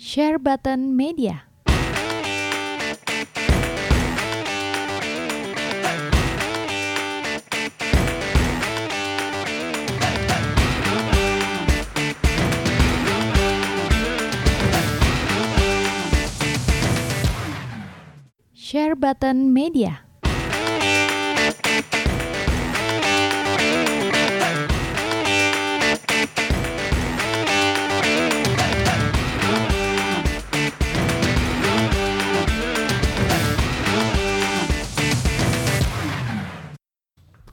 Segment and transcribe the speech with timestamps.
[0.00, 1.44] Share Button Media.
[18.56, 20.09] Share Button Media.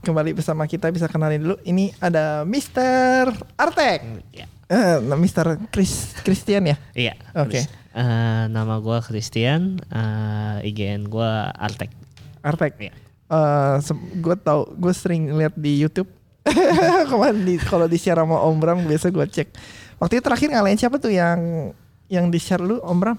[0.08, 1.56] Kembali bersama kita bisa kenalin dulu.
[1.60, 3.28] Ini ada Mr.
[3.60, 4.24] Artek.
[4.32, 4.48] Ya.
[4.68, 5.68] Eh, nah, Mr.
[5.68, 6.76] Chris Christian ya.
[6.96, 7.14] Iya.
[7.36, 7.60] Oke.
[7.60, 7.68] Chris.
[7.92, 11.92] Eh, nama gua Christian, eh, IGN gua Artek.
[12.40, 12.72] Artek.
[12.80, 12.92] Iya.
[13.28, 13.74] Eh,
[14.24, 16.08] gue tau, gue sering lihat di YouTube.
[17.12, 19.48] Kemarin di kalau di share sama Om Bram biasa gue cek.
[20.00, 21.68] Waktu itu terakhir ngalahin siapa tuh yang
[22.08, 23.18] yang di share lu Om Bram?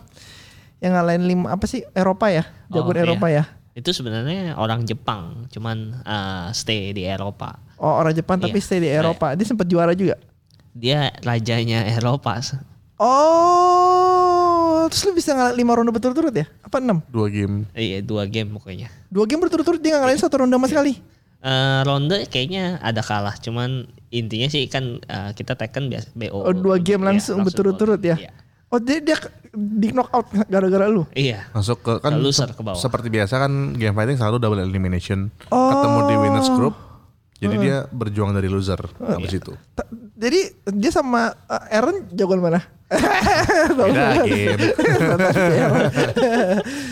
[0.81, 2.41] Yang ngalahin lima apa sih Eropa ya?
[2.73, 3.46] Jagoan Oh, Eropa ya.
[3.71, 7.57] Itu sebenarnya orang Jepang, cuman eh, stay di Eropa.
[7.77, 8.65] Oh orang Jepang tapi Iya.
[8.65, 9.34] stay di Eropa.
[9.34, 10.20] Dia sempat juara juga.
[10.73, 12.40] Dia rajanya Eropa.
[12.99, 16.45] Oh, terus lu bisa ngalahin lima ronde berturut-turut ya?
[16.62, 16.99] Apa enam?
[17.07, 18.87] dua game Iya, dua game pokoknya.
[19.07, 20.99] Dua game berturut-turut dia ngalahin satu ronde sama sekali.
[21.40, 26.43] Eh, ronde kayaknya ada kalah, cuman intinya sih kan eh, kita Tekken biasa BO.
[26.43, 28.20] Oh, dua game Iya, langsung berturut-turut ya?
[28.20, 28.31] Iya.
[28.70, 29.17] Oh dia, dia
[29.49, 31.09] di knock out gara-gara lu.
[31.12, 31.49] Iya.
[31.51, 32.77] masuk ke kan loser se- ke bawah.
[32.77, 35.70] seperti biasa kan game fighting selalu double elimination Oh.
[35.70, 36.75] ketemu di winners group
[37.35, 42.59] jadi dia berjuang dari loser habis itu Ta- Jadi dia sama uh, Aaron jagoan mana?
[43.71, 44.59] beda game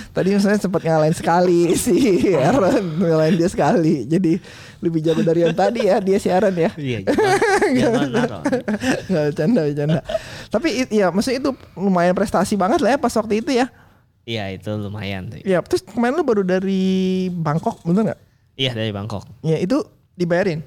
[0.09, 1.93] Tadi misalnya sempat ngalahin sekali si
[2.31, 4.05] Aaron ngalahin dia sekali.
[4.05, 4.39] Jadi
[4.77, 6.71] lebih jago dari yang tadi ya dia si Aaron ya.
[6.75, 6.99] Iya,
[7.73, 8.07] jangan.
[9.09, 10.01] Gak bercanda bercanda.
[10.47, 13.67] Tapi ya maksudnya itu lumayan prestasi banget lah ya pas waktu itu ya.
[14.23, 15.39] Iya, itu lumayan tuh.
[15.41, 16.83] Ya terus kemarin lu baru dari
[17.31, 18.19] Bangkok bener nggak?
[18.53, 19.23] Iya, dari Bangkok.
[19.39, 19.81] Ya itu
[20.13, 20.61] dibayarin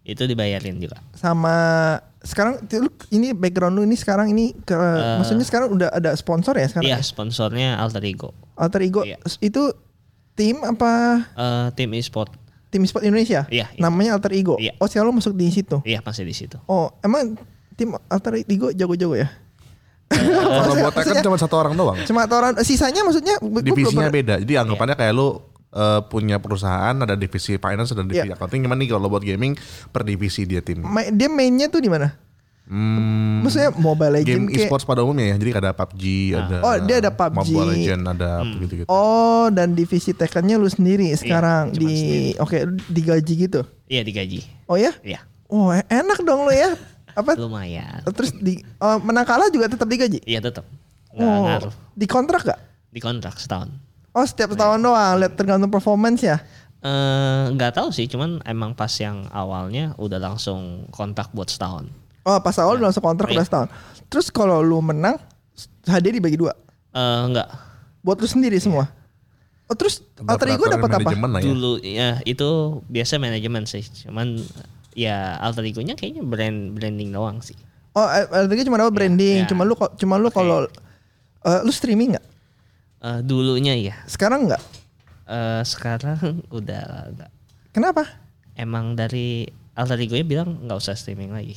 [0.00, 1.00] Itu dibayarin juga.
[1.12, 1.56] sama
[2.20, 2.60] sekarang
[3.08, 4.76] ini background lu ini sekarang ini ke
[5.16, 6.88] maksudnya sekarang udah ada sponsor ya sekarang?
[6.88, 7.04] Iya, ya?
[7.04, 8.32] sponsornya Alter Ego.
[8.56, 9.16] Alter Ego Iya.
[9.40, 9.72] itu
[10.32, 12.32] tim apa Eh, tim e-sport.
[12.70, 13.44] Tim sport Indonesia?
[13.46, 13.78] Iya, iya.
[13.78, 14.54] Namanya Alter Ego.
[14.56, 14.72] Iya.
[14.76, 15.82] Oh sekarang lu masuk di situ.
[15.82, 16.56] Iya, masih di situ.
[16.64, 17.34] Oh emang
[17.74, 19.28] tim Alter Ego jago-jago ya?
[20.10, 24.10] kalau buat Tekken cuma satu orang doang Cuma atau orang sisanya maksudnya gua- gua divisinya
[24.10, 25.38] beda jadi anggapannya kayak lu
[25.70, 28.34] eh, punya perusahaan ada divisi finance dan divisi Iya.
[28.34, 29.54] accounting cuman nih kalau buat gaming
[29.86, 32.10] per divisi dia tim Ma- dia mainnya tuh di mana?
[32.70, 36.74] Hmm, Maksudnya Mobile Legend game kayak- e-sports pada umumnya ya jadi ada PUBG ada Oh,
[36.78, 37.36] dia ada PUBG.
[37.36, 42.30] Mobile Legend ada gitu gitu Oh dan divisi Tekkennya lu sendiri sekarang cuma di sendiri.
[42.38, 43.60] oke digaji gitu.
[43.84, 44.40] Iya, digaji.
[44.64, 44.94] Oh ya?
[45.00, 46.78] Iya, Oh enak dong lu ya.
[47.10, 47.34] Apa?
[47.34, 48.06] lumayan.
[48.08, 50.22] Terus di oh, menang kalah juga tetap digaji?
[50.22, 50.62] Iya, tetap.
[51.10, 51.74] Nggak Oh, ngaruh.
[51.90, 52.60] di kontrak gak?
[52.86, 53.74] Di kontrak setahun.
[54.10, 56.38] Oh setiap tahun doang, lihat tergantung performance ya.
[56.80, 61.90] Eh, nggak tahu sih, cuman emang pas yang awalnya udah langsung kontak buat setahun.
[62.22, 63.48] Oh pas awal lu langsung kontrak udah Iya.
[63.48, 63.68] setahun.
[64.06, 65.16] Terus kalau lu menang,
[65.84, 66.52] hadiah dibagi dua.
[66.90, 67.48] Eh, nggak.
[68.00, 68.88] Buat lu sendiri semua.
[69.66, 71.10] Oh terus alter ego dapat apa?
[71.14, 71.46] ya.
[71.46, 72.48] Dulu ya itu
[72.84, 73.86] biasa manajemen sih.
[74.02, 74.34] Cuman
[74.92, 77.54] ya alter ego-nya kayaknya brand branding doang sih.
[77.94, 79.46] Oh alter ego cuma dapat branding.
[79.46, 79.48] iya.
[79.48, 80.66] Cuma lu cuma lu kalau
[81.40, 82.26] eh, lu streaming nggak?
[83.00, 83.94] Eh, dulunya ya.
[84.04, 84.62] Sekarang nggak?
[85.30, 86.18] Eh, sekarang
[86.58, 87.30] udah nggak.
[87.70, 88.02] Kenapa?
[88.58, 91.54] Emang dari alter ego-nya bilang nggak usah streaming lagi.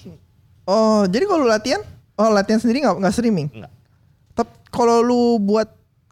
[0.64, 1.82] Oh jadi kalau lu latihan,
[2.16, 3.48] oh latihan sendiri nggak nggak streaming.
[3.52, 3.72] Nggak.
[4.34, 5.68] Tapi kalau lu buat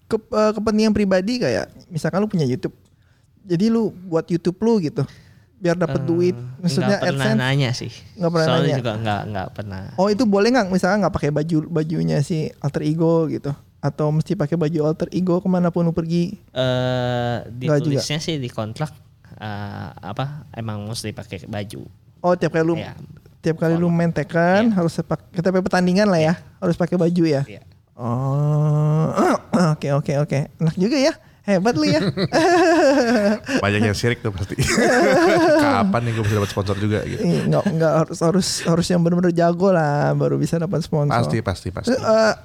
[0.05, 2.75] ke, eh, kepentingan pribadi kayak misalkan lu punya YouTube,
[3.41, 5.07] jadi lu buat YouTube lu gitu,
[5.55, 7.39] biar dapat duit, maksudnya nggak pernah AdSense.
[7.39, 7.91] nanya sih.
[8.19, 8.79] Nggak pernah Soalnya nanya.
[8.83, 9.81] juga nggak nggak pernah.
[9.95, 14.35] Oh itu boleh nggak misalkan nggak pakai baju bajunya si alter ego gitu, atau mesti
[14.35, 16.35] pakai baju alter ego ke mana pun lu pergi?
[16.51, 17.79] Eh juga.
[17.79, 18.91] ditulisnya sih di kontrak
[19.39, 21.87] eh, apa emang mesti pakai baju.
[22.19, 22.93] Oh tiap kali lu Iya.
[23.41, 27.41] Tiap kali lu main Tekken harus pakai ketika pertandingan lah ya, harus pakai baju ya.
[27.43, 27.61] Iya.
[27.93, 29.11] Oh
[29.73, 31.13] oke oke oke, enak juga ya,
[31.43, 32.01] hebat lu ya.
[33.59, 34.57] banyak yang sirik tuh pasti
[35.63, 39.29] kapan nih gue bisa dapat sponsor juga gitu nggak nggak harus harus harus yang benar-benar
[39.31, 41.13] jago lah baru bisa dapat sponsor.
[41.13, 41.93] pasti pasti pasti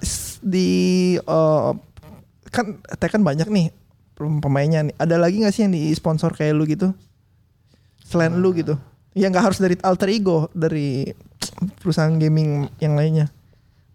[0.00, 0.68] s- di
[1.16, 1.70] eh,
[2.46, 2.66] kan
[2.96, 3.66] Tekken banyak nih
[4.12, 4.94] pem- pemainnya nih.
[4.96, 6.92] Ada lagi nggak sih yang di sponsor kayak lu gitu?
[8.02, 8.76] Selain lu gitu.
[9.16, 11.08] Ya nggak harus dari alter ego, dari
[11.80, 13.32] perusahaan gaming yang lainnya.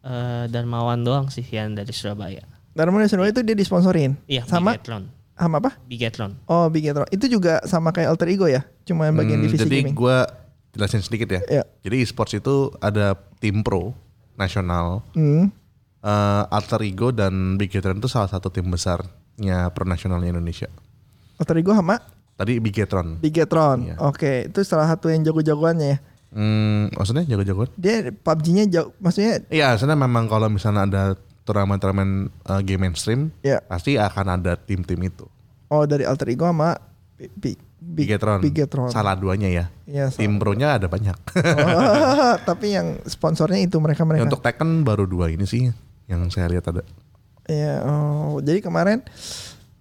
[0.01, 2.41] Eh, Darmawan doang sih yang dari Surabaya.
[2.73, 4.17] Darmawan Surabaya itu dia disponsorin.
[4.25, 5.03] Iya, sama Bigathlon.
[5.31, 5.71] sama apa?
[5.83, 6.31] Bigathlon.
[6.45, 7.05] Oh, Bigetron.
[7.07, 8.65] Itu juga sama kayak alter ego ya?
[8.81, 9.93] Cuma bagian Hmm, divisi jadi gaming.
[9.93, 10.17] gue
[10.71, 11.63] jelasin sedikit ya Iya.
[11.81, 13.91] jadi e-sports itu ada tim pro
[14.33, 15.51] nasional Hmm.
[15.99, 20.71] eh, Alter Ego dan Bigetron itu salah satu tim besarnya pro nasionalnya Indonesia.
[21.37, 21.99] Alter Ego sama
[22.41, 23.21] Tadi Bigetron.
[23.21, 23.85] Bigetron.
[23.85, 23.95] Iya.
[24.01, 25.97] Oke, itu salah satu yang jago-jagoannya ya.
[26.33, 27.69] Hmm, maksudnya jago-jagoan?
[27.77, 31.03] Dia PUBG-nya jauh, maksudnya Iya, sebenarnya memang kalau misalnya ada
[31.45, 33.61] turnamen-turnamen eh, game mainstream, ya.
[33.61, 35.29] pasti akan ada tim-tim itu.
[35.69, 36.81] Oh dari Alter Ego sama
[37.13, 38.41] Bi- Bi- Bi- Bigetron.
[38.41, 38.89] Bigetron.
[38.89, 39.65] Salah duanya ya.
[39.85, 41.17] Iya, Tim pro-nya ada banyak.
[41.37, 45.69] Oh, tapi yang sponsornya itu mereka Ya, untuk Tekken baru dua ini sih
[46.09, 46.81] yang saya lihat ada.
[47.45, 47.85] Iya.
[47.85, 49.05] Oh, jadi kemarin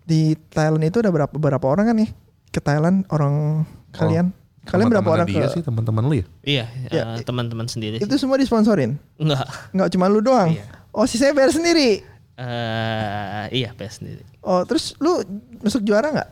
[0.02, 2.10] di Thailand itu ada berapa berapa orang kan nih
[2.50, 4.34] ke Thailand orang kalian?
[4.60, 5.56] Kalian berapa orang dia ke?
[5.56, 6.26] sih teman-teman lu ya?
[6.42, 7.96] Iya, Ya, eh, teman-teman sendiri.
[7.96, 9.00] Itu semua disponsorin?
[9.16, 9.48] Enggak.
[9.72, 10.52] Nggak cuma lu doang?
[10.52, 10.66] Iya.
[10.90, 12.04] Oh sisanya bayar sendiri?
[12.36, 14.24] eh iya, PS sendiri.
[14.40, 15.20] Oh terus lu
[15.60, 16.30] masuk juara nggak?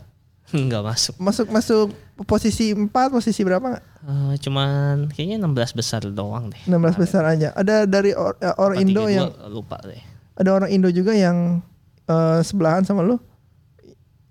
[0.50, 1.14] Enggak masuk.
[1.18, 1.86] Masuk masuk
[2.24, 3.84] posisi 4 posisi berapa nggak?
[4.02, 6.60] Eh, cuman kayaknya 16 besar doang deh.
[6.64, 7.52] 16 besar aja.
[7.52, 10.00] Ada dari or- orang Indo 32, yang lupa deh.
[10.34, 11.60] ada orang Indo juga yang
[12.04, 13.20] eh, sebelahan sama lu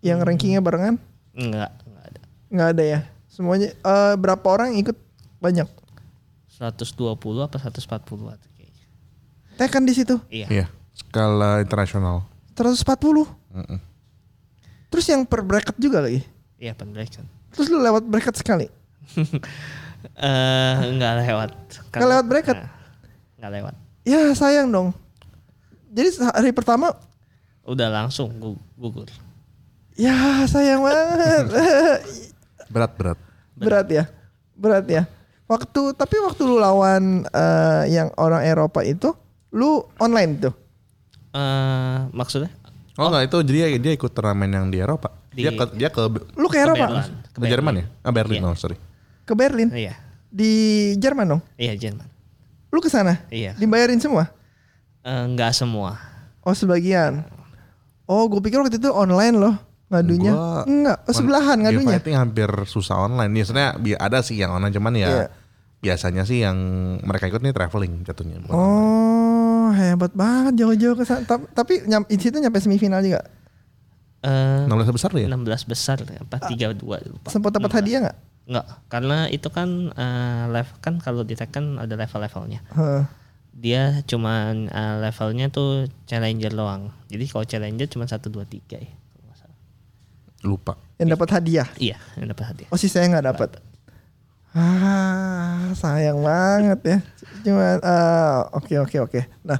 [0.01, 0.27] yang Hmm.
[0.27, 0.97] rankingnya barengan?
[1.37, 2.19] Enggak, enggak ada.
[2.49, 2.99] Nggak ada ya.
[3.29, 4.97] Semuanya eh, berapa orang ikut?
[5.37, 5.69] Banyak.
[6.57, 6.97] 120
[7.37, 7.77] apa 140
[8.25, 8.85] ada kayaknya.
[9.55, 10.47] Tekan di situ Iya.
[10.49, 12.25] Iya, skala internasional.
[12.57, 13.29] 140.
[13.53, 13.77] Mm-mm.
[14.89, 16.25] Terus yang per bracket juga lagi.
[16.57, 17.29] Iya, penbreakan.
[17.53, 18.65] Terus lu lewat bracket sekali.
[20.13, 21.51] Eh enggak lewat.
[21.89, 22.57] Nggak lewat bracket?
[22.57, 22.69] Nah,
[23.35, 23.75] Enggak lewat.
[24.01, 24.93] Ya sayang dong.
[25.89, 26.93] Jadi hari pertama
[27.61, 29.09] Udah langsung gu- gugur.
[29.97, 30.15] Ya
[30.45, 31.45] sayang banget.
[32.73, 33.17] Berat-berat.
[33.53, 34.03] Berat ya.
[34.53, 35.03] Berat ya.
[35.47, 39.15] Waktu tapi waktu lu lawan eh, yang orang Eropa itu
[39.49, 40.53] lu online tuh.
[41.31, 42.51] Eh maksudnya
[42.97, 45.13] Oh, enggak itu dia dia ikut turnamen yang di Eropa.
[45.29, 46.01] Dia Di- ke dia ke,
[46.33, 46.89] Lu ke Eropa?
[46.89, 47.13] Berlin.
[47.29, 47.85] ke Jerman ya?
[48.01, 48.49] Ah, Berlin, Iya.
[48.49, 48.73] oh sorry.
[49.21, 49.69] Ke Berlin.
[49.69, 49.93] Iya.
[50.27, 50.51] Di
[50.97, 51.41] Jerman dong.
[51.55, 52.09] Iya, Jerman.
[52.67, 53.21] Lu ke sana?
[53.29, 53.53] Iya.
[53.53, 54.33] Dibayarin semua?
[55.05, 55.93] Eh, enggak semua.
[56.41, 57.21] Oh sebagian.
[58.09, 59.55] Oh gue pikir waktu itu online loh
[59.89, 60.31] ngadunya.
[60.31, 61.95] Gua- Enggak, oh, sebelahan ngadunya.
[61.95, 63.31] fighting hampir susah online.
[63.31, 65.25] Biasanya bi- ada sih yang online cuman ya Iya.
[65.79, 66.57] biasanya sih yang
[67.01, 68.41] mereka ikut nih traveling jatuhnya.
[68.41, 68.67] bukan online.
[68.67, 71.23] Oh hebat banget jauh-jauh ke sana.
[71.23, 73.23] Ta- Tapi nyam, di situ nyampe semifinal juga.
[74.19, 75.27] Eh 16 besar ya?
[75.27, 76.75] 16 besar apa 32
[77.05, 77.29] lupa.
[77.29, 78.17] Sempat dapat hadiah nggak?
[78.45, 82.59] Enggak, karena itu kan eh, level kan kalau di Tekken ada level-levelnya.
[82.73, 83.03] Heeh.
[83.53, 86.89] Dia cuman eh, levelnya tuh challenger doang.
[87.07, 88.91] Jadi kalau challenger cuma 1 2 3 ya.
[90.47, 90.79] Lupa.
[90.95, 91.67] Yang dapat hadiah.
[91.75, 92.69] Iya, yang dapat hadiah.
[92.71, 93.49] Oh sih saya nggak dapat.
[94.55, 96.97] Ah sayang banget ya.
[97.45, 99.21] Cuma ah, oke oke oke.
[99.45, 99.59] Nah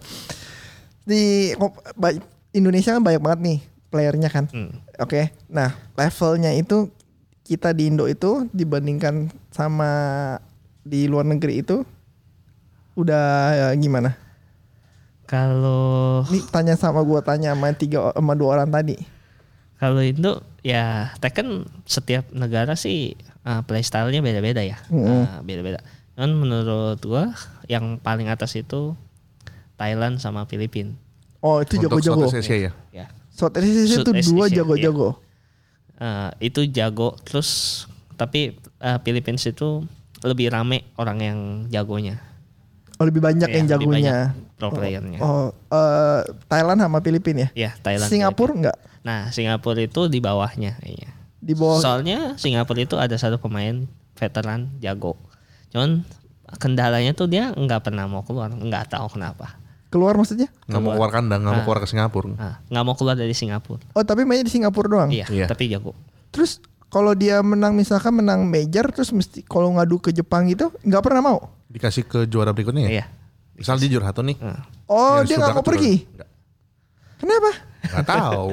[1.04, 1.54] di
[1.94, 2.18] ba-
[2.56, 3.60] Indonesia kan banyak banget nih
[3.94, 4.50] playernya kan.
[4.50, 4.72] Hmm.
[4.98, 5.30] Oke.
[5.52, 6.90] Nah levelnya itu
[7.46, 9.92] kita di Indo itu dibandingkan sama
[10.82, 11.84] di luar negeri itu
[12.98, 14.18] udah ya, gimana?
[15.28, 18.96] Kalau Ini tanya sama gua tanya sama tiga sama dua orang tadi.
[19.78, 24.78] Kalau Indo ya Tekken setiap negara sih eh, playstyle-nya beda-beda ya.
[24.90, 25.06] Mm-mm.
[25.24, 25.80] Eh, beda-beda.
[26.18, 27.32] Cuman menurut gua
[27.66, 28.98] yang paling atas itu
[29.78, 30.94] Thailand sama Filipina.
[31.40, 32.26] Oh itu Untuk jago-jago.
[32.26, 32.72] Southeast Asia ya.
[32.90, 33.06] Ya.
[33.30, 35.10] Southeast Asia itu Southeast dua jago-jago.
[35.98, 37.86] Eh, itu jago terus
[38.18, 39.86] tapi eh, Philippines itu
[40.26, 41.40] lebih rame orang yang
[41.70, 42.18] jagonya.
[42.98, 43.94] Oh lebih banyak Iya, yang lebih jagonya.
[43.94, 45.20] banyak pro playernya.
[45.22, 47.50] Oh, eh, Thailand sama Filipina ya?
[47.54, 48.10] Ya, Thailand.
[48.10, 48.78] Singapura enggak?
[49.08, 51.16] Nah, Singapura itu di bawahnya kayaknya.
[51.40, 51.80] Di bawah.
[51.80, 55.16] Soalnya Singapura itu ada satu pemain veteran jago.
[55.72, 56.04] Cuman
[56.56, 59.56] kendalanya tuh dia nggak pernah mau keluar, nggak tahu kenapa.
[59.88, 60.52] Keluar maksudnya?
[60.68, 61.66] Nggak mau keluar kandang, nggak mau Ah.
[61.66, 62.28] keluar ke Singapura.
[62.30, 63.80] Nah, nggak mau keluar dari Singapura.
[63.96, 65.10] Oh tapi mainnya di Singapura doang?
[65.10, 65.48] Iya, Iya.
[65.48, 65.96] tapi jago.
[66.30, 71.00] Terus kalau dia menang misalkan menang major terus mesti kalau ngadu ke Jepang gitu nggak
[71.00, 71.40] pernah mau?
[71.68, 72.92] Dikasih ke juara berikutnya ya?
[72.92, 73.06] Iya.
[73.56, 74.36] Misal dia juara satu nih.
[74.38, 76.04] Nah, Oh dia nggak mau pergi?
[76.06, 76.28] Nggak.
[77.18, 77.52] Kenapa?
[77.88, 78.48] Nggak tahu.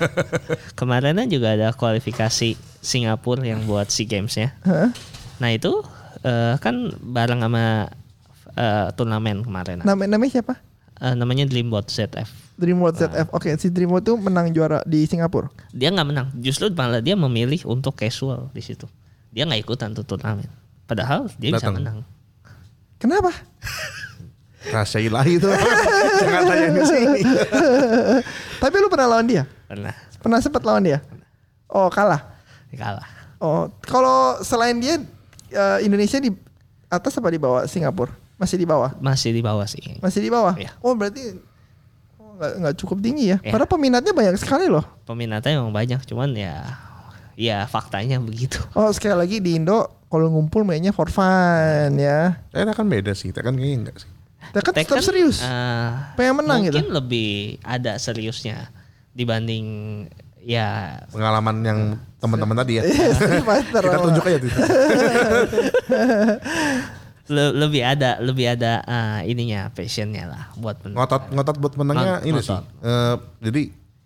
[0.78, 4.54] Kemarinnya juga ada kualifikasi Singapura yang buat SEA Games ya.
[5.40, 5.82] Nah itu
[6.22, 7.88] eh, kan bareng sama
[8.54, 9.82] eh, turnamen kemarin.
[9.82, 10.54] Nama namanya siapa?
[11.00, 12.28] Eh, namanya Dreambot ZF.
[12.60, 13.32] Dreamworld ZF.
[13.32, 15.48] Oke si Dreamworld tuh menang juara di Singapura.
[15.72, 18.84] Dia nggak menang, justru malah dia memilih untuk casual di situ.
[19.32, 20.46] Dia nggak ikutan tuh turnamen.
[20.84, 21.80] Padahal dia bisa Datang.
[21.80, 21.98] menang.
[23.00, 23.32] Kenapa?
[24.68, 25.48] Rahasia ilahi itu.
[26.20, 27.20] Jangan tanya di sini.
[28.60, 29.48] Tapi lu pernah lawan dia?
[29.64, 31.00] Pernah Pernah sempat lawan dia?
[31.72, 32.20] Oh kalah.
[32.76, 33.08] kalah.
[33.40, 35.00] Oh kalau selain dia
[35.48, 36.28] eh, Indonesia di
[36.92, 38.12] atas apa di bawah Singapura?
[38.36, 38.96] Masih di bawah?
[39.00, 40.00] Masih di bawah sih.
[40.00, 40.56] Masih di bawah?
[40.60, 40.76] Iya.
[40.84, 41.40] Oh berarti
[42.20, 43.38] oh, nggak cukup tinggi ya?
[43.40, 43.52] Iya.
[43.52, 44.84] Padahal peminatnya banyak sekali loh.
[45.08, 46.68] Peminatnya emang banyak, cuman ya
[47.36, 48.60] ya faktanya begitu.
[48.76, 52.40] Oh sekali lagi di Indo kalau ngumpul mainnya for fun ya.
[52.52, 53.32] Tekken kan beda sih.
[53.32, 54.10] Tekken kayaknya enggak sih.
[54.50, 55.38] Tekken tetap Tekken, serius.
[55.40, 56.90] eh, Pengen menang mungkin gitu.
[56.90, 57.30] lebih
[57.60, 58.72] ada seriusnya
[59.10, 59.64] dibanding
[60.40, 61.80] ya Pengalaman yang
[62.16, 62.82] teman-teman tadi ya.
[63.48, 63.82] Fighter.
[63.82, 64.50] Kita tunjuk aja tuh.
[67.30, 70.96] le- lebih ada lebih ada eh, ininya passionnya lah buat menang.
[70.98, 72.50] ngotot ngotot buat menangnya Ngot- ini sih.
[72.50, 72.64] ngotot.
[72.82, 73.62] Eh, jadi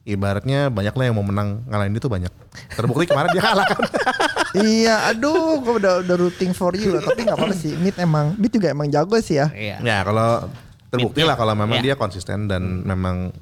[0.07, 2.29] ibaratnya banyak lah yang mau menang ngalahin itu banyak.
[2.71, 3.79] Terbukti kemarin dia kalah kan.
[4.57, 7.03] iya, aduh, gue udah udah rooting for you loh.
[7.03, 7.75] Tapi nggak apa-apa sih.
[7.75, 9.49] Mid emang, Mid juga emang jago sih ya.
[9.49, 9.77] Iya.
[9.81, 10.47] ya kalau
[10.89, 11.85] terbukti lah kalau memang Ya.
[11.85, 13.35] dia konsisten dan memang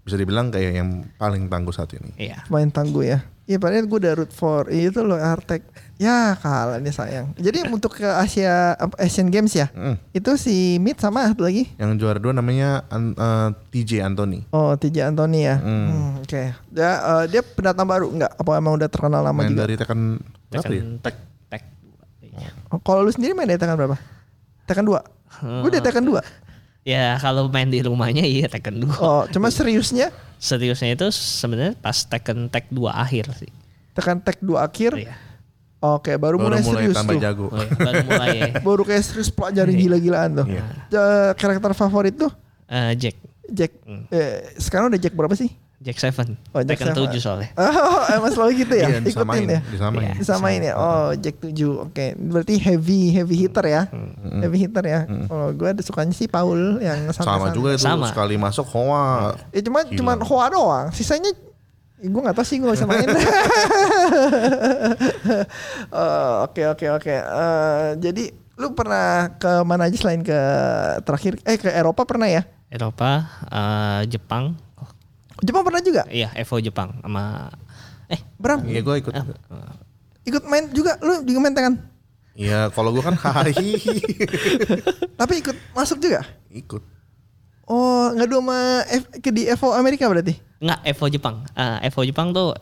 [0.00, 2.10] bisa dibilang kayak yang paling tangguh saat ini.
[2.16, 2.46] Iya.
[2.46, 3.20] Main tangguh ya.
[3.44, 5.66] Iya, padahal gue udah root for itu loh Artek.
[5.98, 7.34] Ya kalah nih sayang.
[7.34, 9.98] Jadi untuk ke Asia Asian Games ya, Mm.
[10.12, 11.66] itu si Mid sama satu lagi.
[11.74, 14.46] Yang juara dua namanya An- eh, TJ Anthony.
[14.48, 15.58] Oh, TJ Anthony ya.
[15.58, 15.84] Hmm.
[15.84, 16.54] Hmm, Oke.
[16.70, 18.32] Dia eh, dia pendatang baru nggak?
[18.38, 19.60] Apa emang udah terkenal lama Main juga?
[19.60, 20.00] dari Tekken
[20.50, 20.82] berapa ya?
[21.00, 21.16] tek
[21.46, 21.62] tek.
[22.20, 22.50] Iya.
[22.68, 23.96] Oh, Kalau lu sendiri main dari Tekken berapa?
[24.64, 24.98] Tekken 2.
[25.40, 25.60] Hmm.
[25.62, 26.20] Gue dari Tekken 2.
[26.82, 28.98] Ya kalau main di rumahnya iya Tekken 2.
[28.98, 33.50] Oh, cuma seriusnya Seriusnya itu sebenarnya pas Tekken Tek 2 akhir sih.
[33.92, 34.92] Tekken Tech 2 akhir.
[34.96, 35.14] Iya.
[35.80, 37.22] Oke, baru, Baru mulai, mulai serius tambah tuh.
[37.22, 37.46] jago.
[37.48, 38.46] Oh, iya, baru mulai ya.
[38.60, 40.46] Baru kayak serius pelajarin gila-gilaan tuh.
[40.46, 40.64] Iya.
[40.88, 42.32] Eh, karakter favorit tuh
[42.66, 43.16] Eh, Jack
[43.48, 43.72] Jack.
[43.82, 44.04] Hmm.
[44.08, 45.50] Eh, sekarang udah Jack berapa sih?
[45.80, 46.36] Jack Seven.
[46.52, 47.08] Oh, Jack Tekken Seven.
[47.08, 47.48] 7 soalnya.
[47.80, 48.86] Oh, emang selalu gitu ya?
[48.86, 49.60] Iya, disamain, Ikutin ya?
[49.66, 50.02] disamain.
[50.02, 50.12] Iya.
[50.14, 50.72] Disamain ya?
[50.76, 51.82] Oh, Jack 7.
[51.82, 53.82] Oke, berarti heavy heavy hitter ya?
[53.88, 54.40] Hmm.
[54.40, 55.00] Heavy hitter ya?
[55.08, 57.56] Kalau gue ada sukanya sih Paul yang Sama santai-santai.
[57.56, 58.06] juga itu Sama.
[58.06, 59.34] sekali masuk Hoa.
[59.50, 59.96] Ya cuma Gila.
[59.96, 60.86] cuman Hoa doang.
[60.92, 61.30] Sisanya
[61.96, 63.04] gue gak tau sih gue bisa main.
[63.04, 63.10] Eh,
[66.44, 67.14] Oke oke oke.
[67.14, 68.24] Eh, Jadi
[68.56, 70.38] lu pernah ke mana aja selain ke
[71.02, 71.40] terakhir?
[71.42, 72.44] Eh ke Eropa pernah ya?
[72.68, 74.54] Eropa, eh, Jepang,
[75.42, 76.02] Jepang pernah juga?
[76.06, 77.48] iya Evo Jepang sama
[78.06, 79.14] eh Bram Iya gue ikut.
[80.22, 80.98] ikut main juga?
[80.98, 81.74] Lu juga main tangan?
[82.32, 83.52] Iya kalau gue kan hai
[85.12, 86.24] Tapi ikut masuk juga?
[86.48, 86.82] ikut.
[87.64, 90.34] Oh ngadu sama F- ke di Evo Amerika berarti?
[90.58, 91.46] enggak Evo Jepang.
[91.52, 92.52] Eh, Evo Jepang tuh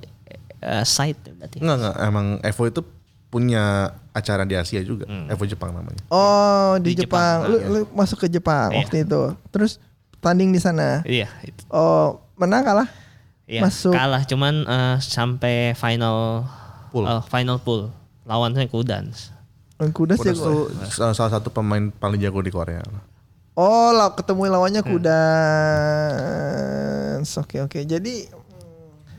[0.60, 1.58] eh, site berarti.
[1.58, 2.80] Enggak enggak emang Evo itu
[3.28, 3.64] punya
[4.10, 5.04] acara di Asia juga.
[5.26, 6.00] Evo Jepang namanya.
[6.08, 7.44] Oh di, Di Jepang.
[7.44, 7.68] Jepang, Lu, iya.
[7.70, 8.78] lu masuk ke Jepang Iya.
[8.82, 9.22] waktu itu.
[9.48, 9.72] Terus
[10.18, 11.00] tanding di sana.
[11.02, 11.62] Iya, itu.
[11.68, 12.88] Oh menang kalah?
[13.44, 13.90] Iya, Masuk.
[13.90, 16.44] kalah cuman eh, sampai final
[16.88, 17.04] Pool.
[17.04, 17.88] eh, final pool
[18.22, 19.32] lawannya Kudans.
[19.76, 20.46] Lawan kuda sih Kudas gua.
[20.46, 22.82] tuh salah salah satu pemain paling jago di Korea.
[23.54, 24.90] Oh, lah ketemu lawannya Hmm.
[24.90, 25.20] kuda.
[27.36, 27.78] Oke oke.
[27.80, 28.26] Jadi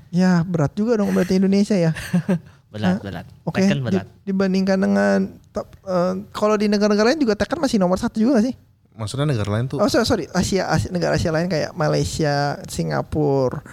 [0.09, 1.91] ya berat juga dong berarti Indonesia ya.
[2.69, 3.25] Berat, berat.
[3.43, 3.65] Oke.
[3.65, 4.05] Di- berat.
[4.21, 5.17] dibandingkan dengan
[5.49, 8.55] top, eh, kalau di negara-negara lain juga Tekken masih nomor satu juga gak sih?
[8.99, 10.25] Maksudnya negara lain tuh Oh sorry, sorry.
[10.35, 13.63] Asia, Asia negara Asia lain kayak Malaysia, Singapura,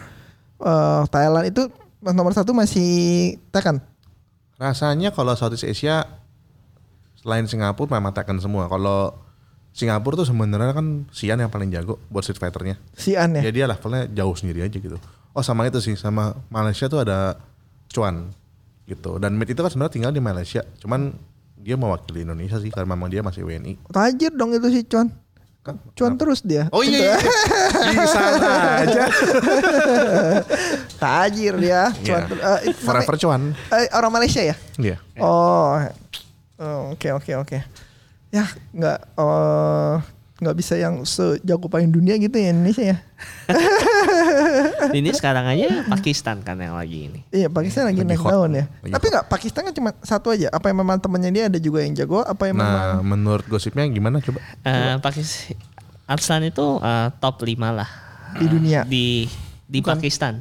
[0.63, 1.67] eh, Thailand itu
[2.01, 3.83] nomor satu masih Tekken.
[4.57, 6.09] rasanya kalau Southeast Asia
[7.21, 8.71] selain Singapura memang Tekken semua.
[8.71, 9.27] Kalau
[9.77, 12.81] Singapura tuh sebenarnya kan Sian yang paling jago buat Street Fighter-nya.
[12.97, 13.45] Sian ya.
[13.45, 14.97] Ya dia levelnya jauh sendiri aja gitu.
[15.37, 17.37] Oh sama itu sih sama Malaysia tuh ada
[17.93, 18.33] Chuan
[18.89, 19.21] gitu.
[19.21, 20.65] Dan Mid itu kan sebenarnya tinggal di Malaysia.
[20.81, 21.13] Cuman
[21.67, 23.75] dia mewakili Indonesia sih karena memang dia masih WNI.
[23.91, 25.11] Tajir dong itu si Cuan.
[25.67, 25.83] Kan?
[25.99, 26.71] Cuan terus dia.
[26.71, 27.19] Oh iya, iya.
[27.91, 28.21] bisa
[28.79, 29.05] aja.
[30.95, 31.91] Tajir dia.
[32.07, 32.23] Cuan.
[32.23, 33.43] Ter- itu namanya- Forever Chuan.
[33.75, 34.55] eh, orang Malaysia ya?
[34.79, 34.97] Iya.
[35.19, 35.75] Oh,
[36.57, 37.59] Oh, oke oke oke.
[38.31, 38.99] Ya nggak
[40.39, 42.97] nggak bisa yang sejago paling dunia gitu ya Indonesia ya.
[44.99, 47.21] Ini sekarang aja Pakistan kan yang lagi ini.
[47.29, 48.31] Iya Pakistan lagi, Lagi naik hot.
[48.31, 48.65] daun ya.
[48.81, 50.49] Lagi Tapi nggak Pakistan kan cuma satu aja.
[50.51, 52.21] Apa yang memang temennya dia ada juga yang jago?
[52.21, 54.39] Apa yang Nah, memang menurut gosipnya gimana coba?
[54.63, 55.57] Eh Pakistan
[56.07, 57.89] Arslan itu eh, top 5 lah
[58.37, 58.81] di dunia?
[58.85, 59.27] di
[59.65, 60.39] di Pakistan.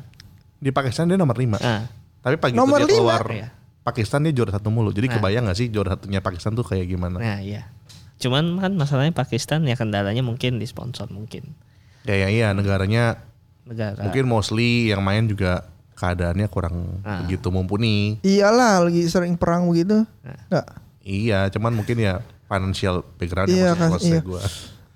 [0.55, 1.57] Di Pakistan dia nomor 5.
[1.57, 1.89] Ah.
[2.21, 3.01] Tapi pagi Nomor itu dia lima?
[3.01, 3.47] keluar Iya.
[3.81, 4.89] Pakistan dia juara satu mulu.
[4.89, 5.13] Jadi Nah.
[5.17, 7.21] kebayang gak sih juara satunya Pakistan tuh kayak gimana?
[7.21, 7.69] Nah, iya.
[8.17, 11.53] Cuman kan masalahnya Pakistan ya kendalanya mungkin di sponsor mungkin
[12.01, 13.17] Ya ya iya negaranya
[13.65, 13.99] negara.
[13.99, 17.23] mungkin mostly yang main juga keadaannya kurang Ah.
[17.23, 18.19] begitu mumpuni.
[18.21, 20.03] Iyalah lagi sering perang begitu.
[20.49, 20.67] Nggak.
[21.01, 24.21] Iya, cuman mungkin ya financial background Iya, yang kan, masih iya.
[24.21, 24.41] gua.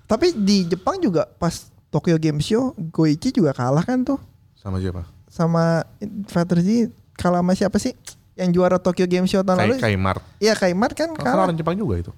[0.04, 4.18] Tapi di Jepang juga pas Tokyo Game Show Goichi juga kalah kan tuh
[4.54, 5.06] Sama siapa?
[5.26, 5.86] sama
[6.26, 7.94] Fighter Z kalah sama siapa sih
[8.34, 9.74] yang juara Tokyo Game Show tahun lalu?
[9.76, 10.22] Kayak Kaimart.
[10.36, 11.44] Iya Kaimart kan Kan kalah.
[11.44, 12.12] orang Jepang juga itu.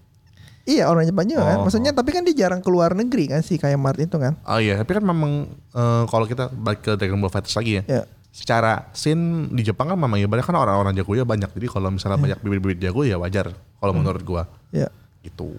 [0.63, 1.57] Iya orang Jepang juga kan.
[1.59, 1.63] Oh.
[1.67, 4.39] Maksudnya tapi kan dia jarang keluar negeri kan si Kaimart itu kan.
[4.43, 7.85] Oh iya, tapi kan memang eh, kalau kita balik ke Dragon Ball Fighters lagi ya.
[7.85, 8.03] Ya.
[8.31, 11.51] Secara scene di Jepang kan memang ya banyak kan orang-orang jago ya banyak.
[11.51, 12.25] Jadi kalau misalnya Iya.
[12.25, 14.01] banyak bibit-bibit jago ya wajar kalau Hmm.
[14.01, 14.43] menurut gua.
[14.71, 14.87] Ya.
[15.21, 15.59] Gitu.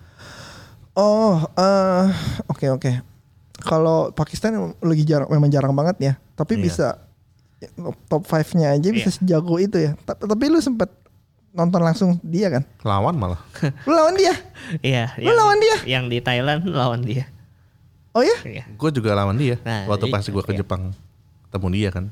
[0.94, 2.06] Oh, eh
[2.48, 2.92] oke oke.
[3.60, 6.14] Kalau Pakistan lagi jarang memang jarang banget ya.
[6.34, 6.64] Tapi Iya.
[6.64, 6.88] bisa
[7.60, 7.70] ya,
[8.08, 9.18] top 5-nya aja bisa Iya.
[9.20, 9.94] sejago itu ya.
[10.00, 10.90] Ta- Tapi lu sempet
[11.54, 12.64] nonton langsung dia kan?
[12.82, 13.40] Lawan malah.
[13.86, 14.34] Lu lawan dia?
[14.82, 15.78] Iya, Lu lawan dia?
[15.86, 17.30] Yang di Thailand lawan dia.
[18.12, 18.38] Oh ya?
[18.42, 18.64] Iya.
[18.74, 20.60] Gue juga lawan dia Nah, waktu pas gue ke iya.
[20.62, 20.94] Jepang
[21.46, 22.06] ketemu dia kan.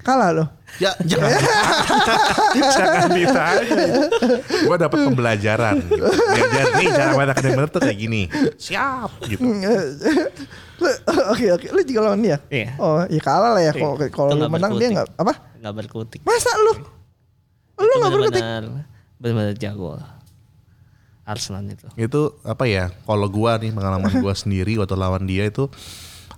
[0.00, 0.48] Kalah loh.
[0.80, 1.28] Ya jangan
[2.76, 3.84] jangan ditanya.
[4.64, 5.76] Gue dapat pembelajaran.
[5.76, 6.04] Gitu.
[6.08, 8.22] Diajar nih cara main yang bener tuh kayak gini.
[8.56, 9.44] Siap gitu.
[10.80, 12.40] Lu- Oke oke, lu juga lawan dia?
[12.48, 12.80] Iya.
[12.80, 13.72] Oh, ya kalah lah ya.
[13.76, 14.08] Iya.
[14.08, 14.94] Kalau kalau menang dia berkutik.
[14.96, 15.34] nggak apa?
[15.60, 16.20] Nggak berkutik.
[16.24, 16.99] Masa lu?
[17.80, 18.42] Lu nggak berkutik?
[18.44, 18.84] Benar-benar
[19.20, 20.00] benar-benar jago.
[21.28, 21.86] Arslan itu.
[21.94, 22.90] Itu apa ya?
[23.06, 25.70] Kalau gue nih pengalaman gue sendiri waktu lawan dia itu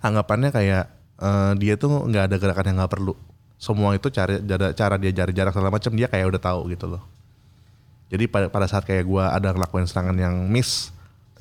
[0.02, 0.84] anggapannya kayak
[1.22, 3.14] eh, dia tuh nggak ada gerakan yang nggak perlu.
[3.56, 6.90] Semua itu cara cara, cara dia jarak jarak segala macam dia kayak udah tahu gitu
[6.90, 7.02] loh.
[8.12, 10.92] Jadi pada, pada saat kayak gue ada ngelakuin serangan yang miss,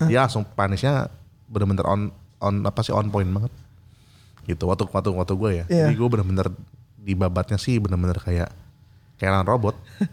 [0.07, 1.11] dia langsung punishnya
[1.51, 2.01] bener-bener on
[2.39, 3.51] on apa sih on point banget.
[4.47, 5.65] Gitu waktu waktu waktu gue ya.
[5.67, 5.85] Iya.
[5.91, 6.47] Jadi gue bener-bener
[7.01, 8.60] di babatnya sih bener-bener kayak
[9.21, 9.75] kayak lawan robot.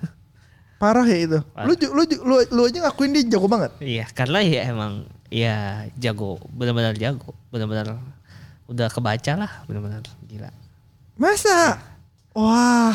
[0.79, 1.39] Parah ya itu.
[1.59, 3.73] Lu, ju- lu, ju- lu, lu aja ngakuin dia jago banget.
[3.81, 4.93] Iya, karena ya emang
[5.27, 5.57] ya
[5.97, 7.99] jago, benar-benar jago, benar-benar
[8.69, 10.53] udah kebaca lah, benar-benar gila.
[11.17, 11.83] Masa?
[12.31, 12.95] Wah.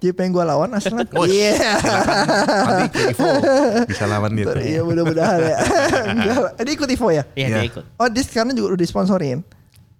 [0.00, 1.04] Jadi pengen gue lawan aslan.
[1.14, 1.76] Oh, Iya.
[2.64, 3.28] Nanti ke Ivo
[3.92, 4.50] bisa lawan dia.
[4.56, 5.56] Iya mudah-mudahan ya.
[6.08, 6.52] Enggak lah.
[6.56, 7.22] Dia ikut Ivo ya?
[7.36, 7.56] Iya, Iya.
[7.60, 7.84] dia ikut.
[8.00, 9.44] Oh dia sekarang juga udah disponsorin.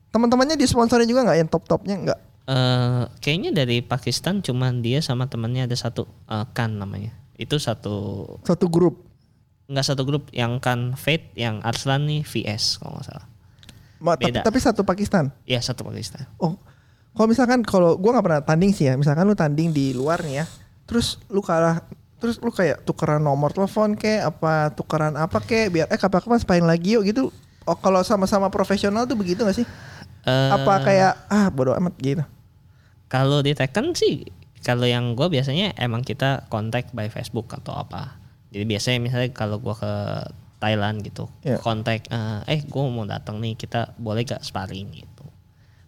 [0.09, 2.21] Teman-temannya disponsorin juga nggak yang top-topnya nggak?
[2.43, 7.15] Eh, kayaknya dari Pakistan cuman dia sama temannya ada satu eh, Kan namanya.
[7.35, 9.07] Itu satu Satu grup.
[9.63, 13.27] nggak satu grup yang Kan Fate yang Arslan nih VS kalau nggak salah.
[14.03, 14.41] Ma- tapi, Beda.
[14.43, 15.31] tapi satu Pakistan.
[15.45, 16.27] Iya satu Pakistan.
[16.37, 16.59] Oh,
[17.15, 20.43] kalau misalkan kalau gua nggak pernah tanding sih ya, misalkan lu tanding di luar nih
[20.43, 20.47] ya,
[20.85, 21.87] terus lu kalah,
[22.19, 26.67] terus lu kayak tukeran nomor telepon kayak apa tukeran apa kayak biar eh kapan-kapan sepain
[26.67, 27.31] lagi yuk gitu.
[27.63, 29.67] Oh kalau sama-sama profesional tuh begitu gak sih?
[30.23, 32.23] Eh, apa kayak ah bodo amat gitu?
[33.07, 34.25] Kalau di Tekken sih,
[34.63, 38.17] kalau yang gue biasanya emang kita kontak by Facebook atau apa.
[38.55, 39.93] Jadi biasanya misalnya kalau gue ke
[40.57, 41.59] Thailand gitu, Iya.
[41.59, 45.27] kontak, eh, eh gue mau datang nih, kita boleh gak sparring gitu.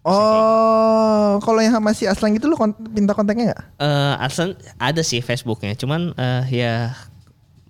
[0.05, 3.63] Oh, kalau yang sama si Aslan gitu lu kon- minta kontaknya nggak?
[3.81, 6.93] Eh Arsen ada sih Facebooknya, cuman eh, ya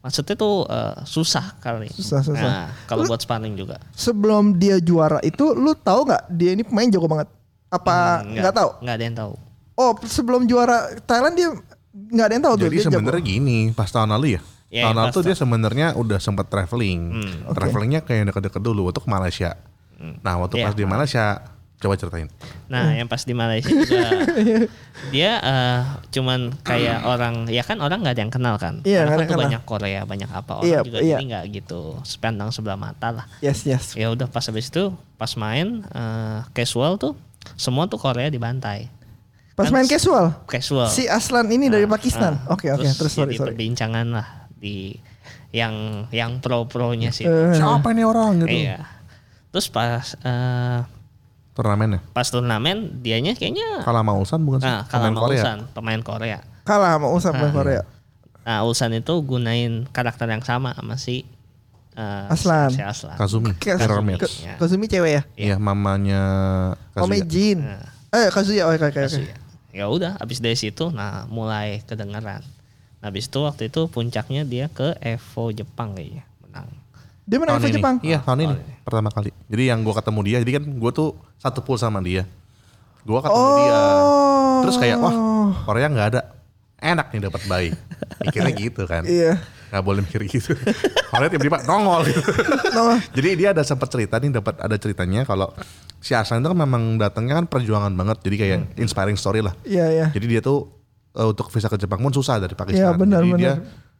[0.04, 1.88] maksudnya tuh eh, susah kali.
[1.90, 2.44] Susah, susah.
[2.44, 3.80] Nah, kalau buat sparring juga.
[3.90, 7.26] Sebelum dia juara itu, lu tahu nggak dia ini pemain jago banget?
[7.66, 8.70] Apa Hmm, nggak tahu?
[8.78, 9.32] Nggak ada yang tahu.
[9.74, 11.48] Oh, sebelum juara Thailand dia
[11.90, 12.94] nggak ada yang tahu tuh Jadi dia jago.
[12.94, 14.40] sebenarnya gini, pas tahun lalu ya.
[14.68, 17.00] Ya, tahun yang lalu tuh dia sebenarnya udah sempat traveling.
[17.46, 17.54] Oke.
[17.54, 19.56] Travelingnya kayak deket-deket dulu untuk Malaysia.
[19.96, 20.64] Nah waktu Iya.
[20.64, 21.24] pas di Malaysia,
[21.74, 22.28] coba ceritain.
[22.66, 24.08] Nah, yang pas di Malaysia juga
[25.14, 28.80] dia eh, cuman kayak orang ya kan orang nggak ada yang kenal kan.
[28.82, 31.16] Iya, Karena kan tuh banyak Korea, banyak apa orang Iya, juga iya.
[31.16, 33.26] jadi nggak gitu sepandang sebelah mata lah.
[33.38, 33.92] Yes, yes.
[33.94, 37.12] Ya udah pas habis itu pas main eh, casual tuh
[37.54, 38.88] semua tuh Korea dibantai.
[39.54, 40.34] Pas Kan main casual.
[40.48, 40.88] Casual.
[40.88, 42.42] Si Aslan ini dari Nah, Pakistan.
[42.42, 42.82] nah, Oke, oke.
[42.82, 43.54] Terus sorry, sorry.
[43.54, 44.96] perbincangan lah di
[45.54, 47.22] yang yang pro-pronya sih.
[47.22, 48.50] Eh, Siapa ini orang gitu?
[48.50, 48.82] Iya.
[49.54, 50.18] Terus pas
[51.54, 52.00] eh, Turnamennya.
[52.10, 54.66] pas turnamen dianya kayaknya Kalah sama Ulsan bukan sih?
[54.66, 55.38] nah kalah Pemain sama Korea.
[55.38, 56.38] Ulsan, pemain Korea.
[56.64, 57.52] Kalah sama Usap Ah.
[57.52, 57.82] Korea.
[58.42, 61.22] Nah, Ulsan itu gunain karakter yang sama sama si
[61.94, 62.68] eh, Aslan.
[62.68, 63.14] Si Aslan.
[63.14, 63.54] Kazumi.
[63.54, 64.18] Kazumi.
[64.18, 64.42] match.
[64.42, 64.58] Ya.
[64.58, 65.22] Kazumi cewek ya?
[65.36, 66.22] Iya mamanya
[66.98, 67.24] Oh, Kazuya.
[67.24, 67.58] Jin.
[67.62, 68.66] Nah, Eh, Kazuya.
[68.66, 69.00] Oke, oke, oke.
[69.00, 69.36] Kazuya.
[69.70, 72.42] Ya udah, habis dari situ nah mulai kedengaran.
[72.98, 76.66] Nah, habis itu waktu itu puncaknya dia ke Evo Jepang kayaknya menang.
[77.24, 77.72] Dia menang ini.
[77.80, 77.96] Jepang.
[78.04, 79.32] Iya tahun ini pertama kali.
[79.48, 82.28] Jadi yang gua ketemu dia, jadi kan gua tuh satu pool sama dia.
[83.04, 83.72] Gua ketemu dia.
[83.72, 84.60] Oh.
[84.64, 85.14] Terus kayak wah
[85.64, 86.20] Korea nggak ada.
[86.84, 87.70] Enak nih dapat bayi.
[88.20, 89.08] Mikirnya gitu kan.
[89.08, 89.40] Iya.
[89.72, 90.52] Gak boleh mikir gitu.
[91.10, 92.20] Korea tiba-tiba nongol gitu.
[92.76, 93.00] Nongol.
[93.16, 95.48] Jadi dia ada sempat cerita nih dapat ada ceritanya kalau
[96.04, 98.20] si Arsan itu kan memang datangnya kan perjuangan banget.
[98.20, 99.56] Jadi kayak inspiring story lah.
[99.64, 100.06] Iya, iya.
[100.12, 100.68] Jadi dia tuh
[101.16, 102.92] eh, untuk visa ke Jepang pun susah dari Pakistan.
[102.94, 103.40] Iya, benar, Jadi benar.
[103.40, 103.54] dia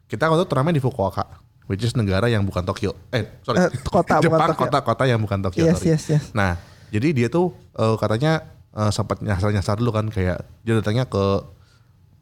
[0.05, 1.25] kita waktu itu turnamen di Fukuoka,
[1.65, 2.93] which is negara yang bukan Tokyo.
[3.09, 3.65] Eh, sorry.
[3.65, 4.61] Eh, kota, bukan Jepang Tokyo.
[4.65, 5.65] kota kota yang bukan Tokyo.
[5.65, 5.91] Yes, sorry.
[5.93, 6.23] yes, yes.
[6.31, 6.57] Nah,
[6.93, 11.23] jadi dia tuh eh, katanya eh, sempat nyasar-nyasar dulu kan kayak dia datangnya ke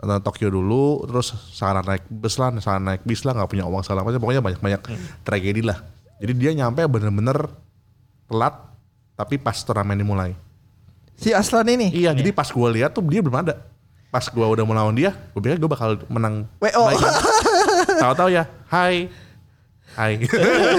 [0.04, 3.84] eh, Tokyo dulu, terus salah naik bus lah, salah naik bis lah, nggak punya uang
[3.84, 4.82] segala macam, pokoknya banyak-banyak
[5.28, 5.84] tragedi lah.
[6.24, 7.52] Jadi dia nyampe bener-bener
[8.32, 8.56] telat,
[9.20, 10.32] tapi pas turnamen dimulai.
[11.20, 11.94] Si Aslan ini.
[11.94, 13.62] Iya, jadi pas gue lihat tuh dia belum ada.
[14.10, 16.46] Pas gue udah mau lawan dia, gue pikir gue bakal menang.
[16.62, 16.84] WO.
[18.04, 19.10] Tahu-tahu ya, hai,
[20.00, 20.22] hai.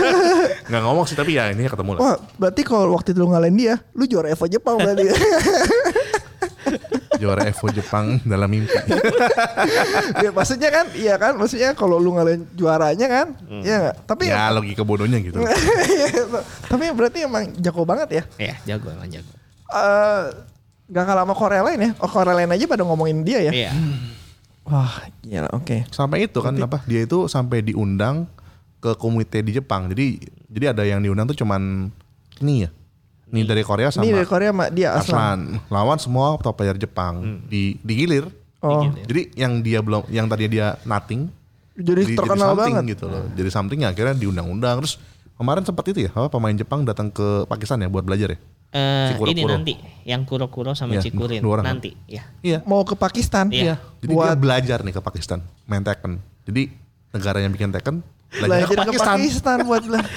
[0.70, 2.00] Nggak ngomong sih tapi ya ini ketemu lah.
[2.00, 5.08] Wah, berarti kalau waktu itu lu ngalahin dia, lu juara Evo Jepang berarti.
[7.14, 8.74] Juara Evo Jepang dalam mimpi.
[10.24, 13.26] ya, maksudnya kan, iya kan, maksudnya kalau lu ngalahin juaranya kan,
[13.62, 13.96] iya nggak?
[14.02, 15.38] Tapi ya logika bodohnya gitu.
[16.66, 18.22] tapi berarti emang jago banget ya.
[18.36, 19.30] Iya, jago emang jago.
[19.70, 20.24] Eh
[20.84, 21.90] Gak kalah sama Korea lain ya.
[21.96, 23.52] Oh Korea lain aja pada ngomongin dia ya.
[23.52, 23.70] Iya.
[24.68, 25.88] Wah gila oke.
[25.88, 26.84] Sampai itu kan apa?
[26.84, 28.28] Dia itu sampai diundang
[28.84, 29.88] ke komite di Jepang.
[29.88, 31.88] Jadi jadi ada yang diundang tuh cuman
[32.38, 32.70] ini ya.
[33.24, 35.00] Nih dari Korea sama Ini dari Korea sama dia Aslan.
[35.00, 35.38] Aslan.
[35.66, 38.28] Lawan semua top player Jepang di digilir.
[38.60, 41.28] Oh, Jadi yang dia belum yang tadi dia nothing
[41.74, 42.92] jadi terkenal something banget.
[42.96, 43.24] gitu loh.
[43.32, 44.96] Jadi something akhirnya diundang-undang terus
[45.34, 48.38] kemarin sempat itu ya, apa pemain Jepang datang ke Pakistan ya buat belajar ya?
[48.70, 49.30] Eh, Si Kuro-Kuro.
[49.30, 51.72] ini nanti yang kuro-kuro sama Iya, cikurin dua orang kan?
[51.76, 52.22] nanti ya.
[52.40, 52.58] Iya.
[52.64, 53.50] Mau ke Pakistan.
[53.50, 53.76] Iya.
[53.98, 56.22] Jadi dia Buat belajar nih ke Pakistan main Tekken.
[56.44, 56.70] Jadi
[57.10, 58.00] negara yang bikin Tekken
[58.36, 59.16] belajar ke ke Pakistan.
[59.16, 60.10] Pakistan buat bela-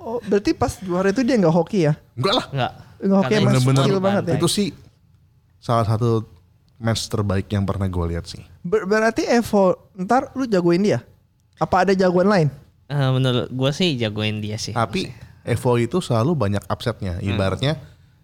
[0.00, 1.92] Oh, berarti pas juara itu dia nggak hoki ya?
[2.14, 2.46] Enggak lah.
[2.50, 2.72] Enggak.
[3.00, 4.34] Nggak, oke, Karena Mas, itu Bener-bener skill banget ya.
[4.34, 4.68] itu sih
[5.58, 6.10] salah satu
[6.76, 8.40] match terbaik yang pernah gue lihat sih.
[8.58, 11.04] Ber- berarti Evo ntar lu jagoin dia?
[11.56, 12.48] Apa ada jagoan lain?
[12.86, 14.72] Eh, menurut gue sih jagoin dia sih.
[14.72, 17.16] Tapi Evo itu selalu banyak upsetnya.
[17.18, 17.76] Ibaratnya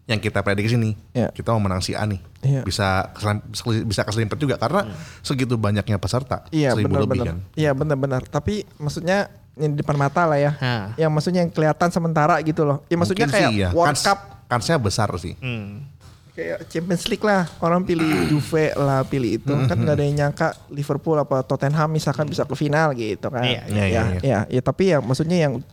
[0.07, 1.29] yang kita prediksi nih, Iya.
[1.31, 2.63] kita mau menang si A nih, Iya.
[2.63, 3.43] bisa keselim-
[3.85, 4.87] bisa keselimpet juga karena
[5.19, 7.27] segitu banyaknya peserta, Iya seribu lebih benar-benar.
[7.27, 7.37] kan.
[7.53, 8.23] Iya benar-benar.
[8.25, 10.55] Tapi maksudnya yang di depan mata lah ya.
[10.55, 10.95] Hah.
[10.95, 12.87] Yang maksudnya yang kelihatan sementara gitu loh.
[12.87, 15.35] Ya maksudnya Mungkin kayak sih ya, World kans- Cup kansnya besar sih.
[15.37, 15.91] Hmm.
[16.31, 17.49] kayak Champions League lah.
[17.59, 19.49] Orang pilih Juve lah, pilih itu.
[19.49, 23.41] kan nggak ada yang nyangka Liverpool apa Tottenham misalkan bisa ke final gitu kan.
[23.41, 24.21] Iya, iya, ya, iya.
[24.21, 25.65] ya, ya, tapi ya maksudnya yang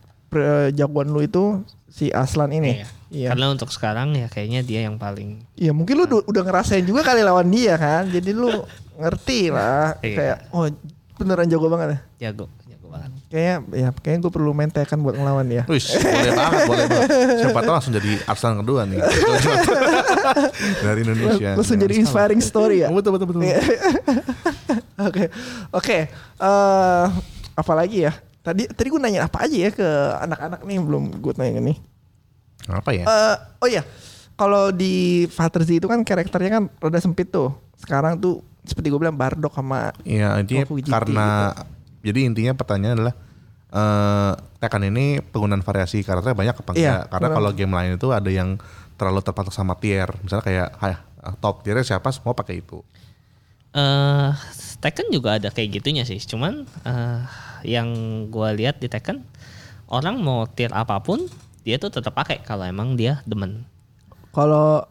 [0.70, 2.80] jagoan lu itu si Aslan ini.
[2.80, 2.86] Iya.
[3.14, 3.30] Iya.
[3.30, 7.22] Karena untuk sekarang ya kayaknya dia yang paling Iya mungkin lu udah- ngerasain juga kali
[7.22, 8.10] lawan dia kan.
[8.10, 8.50] Jadi lu
[8.96, 9.94] ngerti lah.
[10.02, 10.16] Iya.
[10.18, 10.66] Kayak oh
[11.14, 11.98] beneran jago banget ya.
[12.26, 13.10] jago, jago banget.
[13.30, 15.62] Kayaknya ya kayaknya gue perlu main Tekken buat ngelawan dia.
[15.64, 17.08] Wih, boleh banget, boleh banget.
[17.38, 18.98] Siapa tahu langsung jadi Arslan kedua nih.
[20.84, 21.50] Dari Indonesia.
[21.54, 22.88] Langsung jadi inspiring story ya.
[22.90, 23.42] Betul, betul, betul.
[24.96, 25.26] Oke,
[25.70, 25.98] oke.
[26.38, 27.04] Eh,
[27.54, 28.14] apa lagi ya?
[28.40, 29.88] Tadi tadi gue nanya apa aja ya ke
[30.22, 31.76] anak-anak nih belum gue nanya nih.
[32.68, 33.04] Apa ya?
[33.04, 33.82] Eh, oh iya,
[34.34, 37.52] kalau di Father Z itu kan karakternya kan rada sempit tuh.
[37.76, 41.52] Sekarang tuh seperti gue bilang Bardock sama Iya, intinya karena
[42.00, 43.14] jadi intinya pertanyaan adalah
[43.74, 46.80] eh Tekken ini penggunaan variasi karakternya banyak apa enggak?
[46.80, 48.56] Iya, Karena kalau game lain itu ada yang
[48.96, 50.08] terlalu terpatok sama tier.
[50.24, 50.94] Misalnya kayak "Hai,
[51.42, 52.80] top tiernya siapa semua pakai itu.
[53.74, 54.30] Eh
[54.80, 56.16] Tekken juga ada kayak gitunya sih.
[56.22, 57.20] Cuman eh
[57.66, 57.88] yang
[58.32, 59.20] gua lihat di Tekken
[59.92, 61.28] orang mau tier apa pun
[61.64, 63.64] dia tuh tetap pakai kalau emang dia demen.
[64.30, 64.84] kalau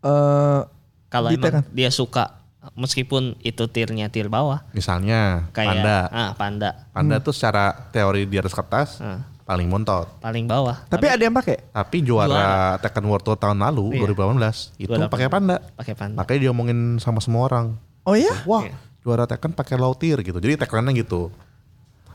[0.00, 0.60] eh
[1.06, 1.62] Kalau emang Tekken.
[1.70, 2.38] dia suka
[2.72, 5.98] meskipun itu tiernya tier bawah Misalnya kayak Panda.
[6.08, 9.26] ah panda Panda tuh secara teori di atas kertas Ah.
[9.42, 10.06] paling montot.
[10.18, 10.86] paling bawah.
[10.86, 11.58] tapi ada yang pakai.
[11.68, 14.06] Tapi juara, Tekken World Tour tahun lalu Iya.
[14.06, 15.10] 2018 itu 2018.
[15.10, 15.56] pakai Panda.
[15.74, 16.16] pakai panda.
[16.16, 17.74] Makanya diomongin sama semua orang.
[18.00, 18.30] Oh ya?
[18.44, 18.78] Wah, Iya.
[19.00, 20.36] juara Tekken pakai low tier gitu.
[20.36, 21.34] Jadi tagline-nya gitu.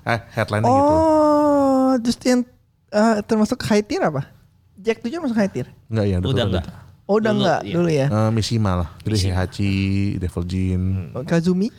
[0.01, 0.95] Eh, headline-nya gitu.
[0.95, 2.47] Oh, just yang
[2.89, 4.27] eh, termasuk high tier apa?
[4.75, 5.67] Jack 7 masuk high tier?
[5.87, 6.65] Enggak ya, Udah enggak.
[7.05, 7.73] Oh udah enggak iya.
[7.73, 8.07] dulu ya.
[8.09, 8.89] Eh, Mishima lah.
[9.05, 9.73] Jadi Heihachi,
[10.17, 11.69] Devil Jin, Oh, Kazumi,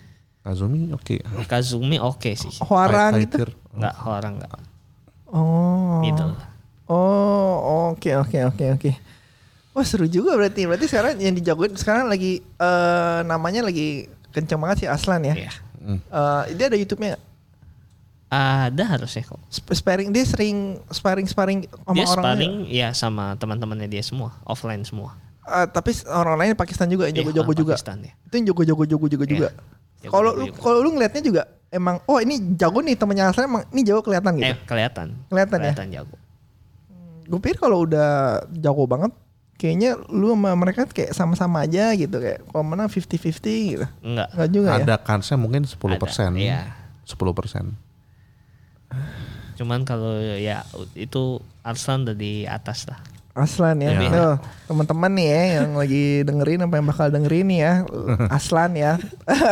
[0.40, 1.18] Kazumi oke.
[1.44, 2.54] Kazumi oke sih.
[2.62, 3.44] Hwara High- high gitu.
[3.74, 4.52] Enggak orang enggak.
[5.26, 5.98] Oh.
[6.02, 6.22] Gitu.
[6.86, 7.52] Oh,
[7.90, 8.90] oke oke oke oke.
[9.74, 10.62] Wah seru juga berarti.
[10.64, 15.34] Berarti sekarang yang dijagoin sekarang lagi eh namanya lagi kenceng banget sih Aslan ya.
[15.34, 15.52] Iya.
[15.82, 15.98] Hmm.
[16.00, 17.18] Eh, dia ada YouTube-nya.
[18.26, 19.38] Ada harusnya kok.
[19.46, 24.34] Sp- Sparring dia sering sparring sparring sama Dia orang sparring ya sama teman-temannya dia semua,
[24.42, 25.14] offline semua.
[25.46, 27.74] Eh, tapi orang lain Pakistan juga yang Iya, jago-jago juga.
[27.78, 28.12] Pakistan ya.
[28.26, 29.30] Itu yang jago-jago jago juga Iya.
[29.30, 29.48] juga.
[30.06, 30.58] Kalau lu juga.
[30.58, 34.32] kalau lu ngelihatnya juga emang oh ini jago nih temennya Aslan emang ini jago kelihatan
[34.38, 34.46] gitu.
[34.50, 35.06] Eh kelihatan.
[35.30, 35.64] Kelihatan ya?
[35.70, 36.16] Kelihatan jago.
[37.26, 39.14] Gue pikir kalau udah jago banget
[39.56, 43.86] kayaknya lu sama mereka kayak sama-sama aja gitu kayak kalau menang 50-50 gitu.
[44.02, 44.28] Enggak.
[44.34, 44.82] Enggak juga ya.
[44.82, 45.94] Ada kansnya mungkin 10%.
[45.94, 46.74] Ada, iya.
[47.06, 47.85] 10%.
[49.56, 53.00] Cuman kalau ya itu Arslan udah di atas lah.
[53.36, 53.92] Aslan ya.
[53.92, 57.72] Tuh, teman-teman nih ya yang lagi dengerin apa yang bakal dengerin nih ya.
[58.36, 58.96] Aslan ya.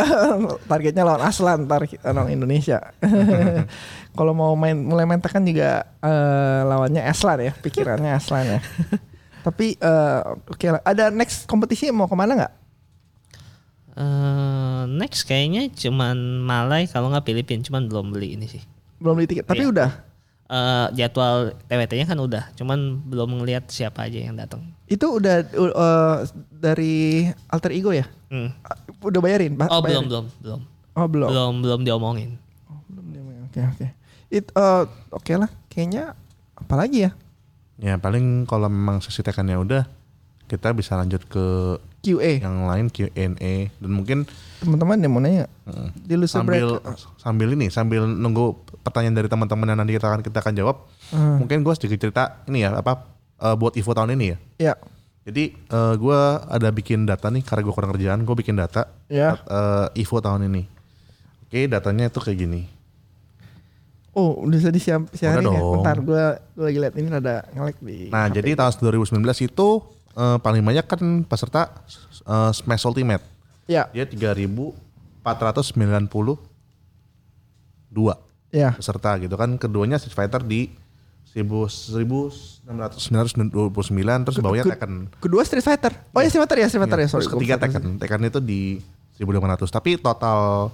[0.72, 2.80] Targetnya lawan Aslan ntar orang Indonesia.
[4.16, 8.60] Kalau mau main mulai main Tekken juga eh, lawannya Aslan ya, pikirannya Aslan ya.
[9.44, 10.80] Tapi eh, oke lah.
[10.80, 12.54] Ada next kompetisi mau ke mana nggak?
[13.94, 18.64] eh next kayaknya cuman Malai kalau nggak Filipina, cuman belum beli ini sih.
[19.04, 19.44] Belum beli tiket.
[19.44, 19.70] Tapi Iya.
[19.70, 19.90] udah.
[20.44, 24.64] Eh jadwal TWT-nya kan udah, cuman belum ngelihat siapa aja yang datang.
[24.86, 26.16] Itu udah eh,
[26.50, 26.94] dari
[27.46, 28.04] alter ego ya?
[28.28, 28.52] Hmm.
[28.98, 29.52] Udah bayarin?
[29.54, 30.06] Ba- Oh belum bayarin?
[30.06, 30.60] belum belum
[30.94, 31.28] Oh belum.
[31.28, 32.30] belum belum diomongin.
[32.86, 33.40] Belum dia main.
[33.42, 33.86] Oke oke.
[34.30, 35.50] It eh, oke lah.
[35.66, 36.12] Kayaknya
[36.54, 37.10] apalagi ya?
[37.76, 39.84] Ya paling kalau memang sesi Tekkennya udah
[40.44, 42.38] kita bisa lanjut ke QA.
[42.38, 43.16] yang lain Q&A
[43.72, 44.28] dan mungkin
[44.64, 45.44] Teman-teman yang mau nanya.
[45.94, 46.96] Di loser sambil break.
[47.16, 51.36] sambil ini sambil nunggu pertanyaan dari teman-teman yang nanti kita akan kita akan jawab Hmm.
[51.38, 53.04] mungkin gue sedikit cerita ini ya apa
[53.38, 54.74] eh, buat Evo tahun ini ya Ya.
[55.22, 59.36] jadi eh, gue ada bikin data nih karena gue kurang kerjaan gue bikin data Ya.
[59.38, 60.64] eh, Evo tahun ini
[61.44, 62.62] oke datanya itu kayak gini
[64.12, 65.62] Oh, udah bisa disiap siarin Udah ya.
[65.72, 66.24] Bentar, gue
[66.56, 67.98] lagi lihat ini ada nge-lag di.
[68.08, 68.34] Nah, HP.
[68.36, 69.68] jadi tahun 2019 itu
[70.14, 71.82] eh, paling banyak kan peserta
[72.22, 73.33] eh, Smash Ultimate.
[73.66, 76.36] Ya, Dia 3.492
[78.50, 78.70] ya.
[78.74, 79.56] peserta gitu kan.
[79.56, 80.68] Keduanya Street Fighter di
[81.34, 84.92] 1629 terus bawahnya Ke- Tekken.
[85.18, 85.92] Kedua Street Fighter.
[86.10, 87.08] Oh ya Street Fighter ya, Street Fighter ya.
[87.08, 87.22] Sorry.
[87.24, 87.98] Terus ketiga Tekken.
[87.98, 88.78] Tekken itu di
[89.18, 89.68] 1500.
[89.68, 90.70] Tapi total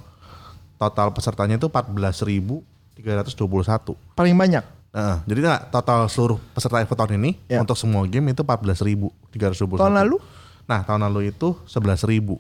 [0.77, 3.97] total pesertanya itu 14.321.
[4.13, 4.65] Paling banyak.
[4.91, 7.63] Nah, jadi nggak total seluruh peserta Evo tahun ini Ya.
[7.63, 9.79] untuk semua game itu 14.321.
[9.79, 10.19] Tahun lalu?
[10.67, 12.37] Nah, tahun lalu itu 11.000.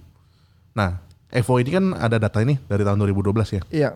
[0.74, 3.62] Nah, Evo ini kan ada data ini dari tahun 2012 ya.
[3.70, 3.90] Iya.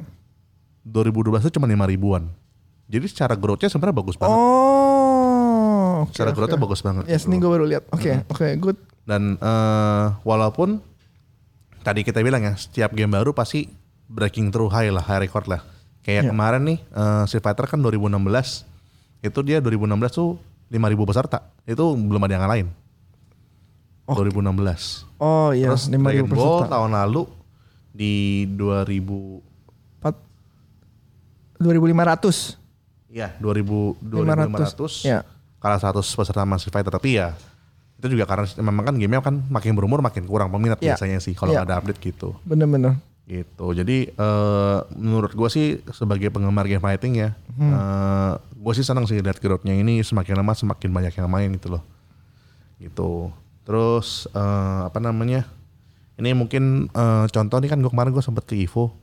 [0.87, 2.31] 2012 itu cuma 5 ribuan.
[2.87, 4.37] Jadi secara growth-nya sebenarnya bagus banget.
[4.37, 6.05] Oh.
[6.05, 6.37] oke, secara oke.
[6.37, 7.05] growth-nya bagus banget.
[7.09, 7.25] Ya, gitu.
[7.27, 7.85] sini gue baru lihat.
[7.91, 8.79] Oke, oke, good.
[9.09, 10.79] Dan eh, walaupun
[11.81, 13.67] tadi kita bilang ya, setiap game baru pasti
[14.07, 15.65] breaking through high lah, high record lah.
[16.05, 16.31] Kayak Iya.
[16.37, 18.69] kemarin nih, eh, Street Fighter kan 2016,
[19.25, 20.37] itu dia 2016 tuh
[20.69, 21.39] 5.000 peserta.
[21.65, 22.67] Itu belum ada yang lain.
[24.07, 25.09] 2016.
[25.17, 26.73] Oh iya, Terus 5.000 Dragon Ball peserta.
[26.77, 27.23] tahun lalu
[27.91, 28.15] di
[28.51, 29.41] 2000
[29.97, 30.25] Empat-
[31.57, 32.59] 2500.
[33.09, 35.07] Iya, 2000 2500.
[35.07, 35.23] Ya.
[35.57, 37.33] Kalah 100 peserta Street Fighter tapi ya
[37.95, 40.93] itu juga karena memang kan game kan makin berumur makin kurang peminat Iya.
[40.93, 42.37] biasanya sih kalau nggak ada update gitu.
[42.45, 43.01] Bener-bener.
[43.25, 43.67] Gitu.
[43.73, 48.37] Jadi eh, menurut gue sih sebagai penggemar game fighting ya, Hmm.
[48.37, 51.83] gue sih senang sih lihat growth-nya ini semakin lama semakin banyak yang main gitu loh.
[52.77, 53.33] Gitu.
[53.65, 55.49] Terus eh, apa namanya?
[56.15, 58.95] Ini mungkin eh, contoh nih kan gue kemarin gue sempet ke Evo.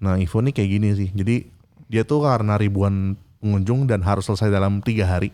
[0.00, 1.08] Nah Evo nih kayak gini sih.
[1.12, 1.46] Jadi
[1.86, 5.30] dia tuh karena ribuan pengunjung dan harus selesai dalam tiga hari.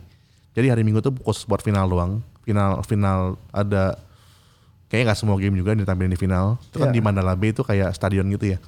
[0.52, 2.20] Jadi hari Minggu tuh khusus buat final doang.
[2.44, 3.96] Final final ada
[4.90, 6.60] kayaknya nggak semua game juga ditampilin di final.
[6.68, 6.96] Itu kan Iya.
[6.96, 8.58] di Mandala Bay itu kayak stadion gitu ya.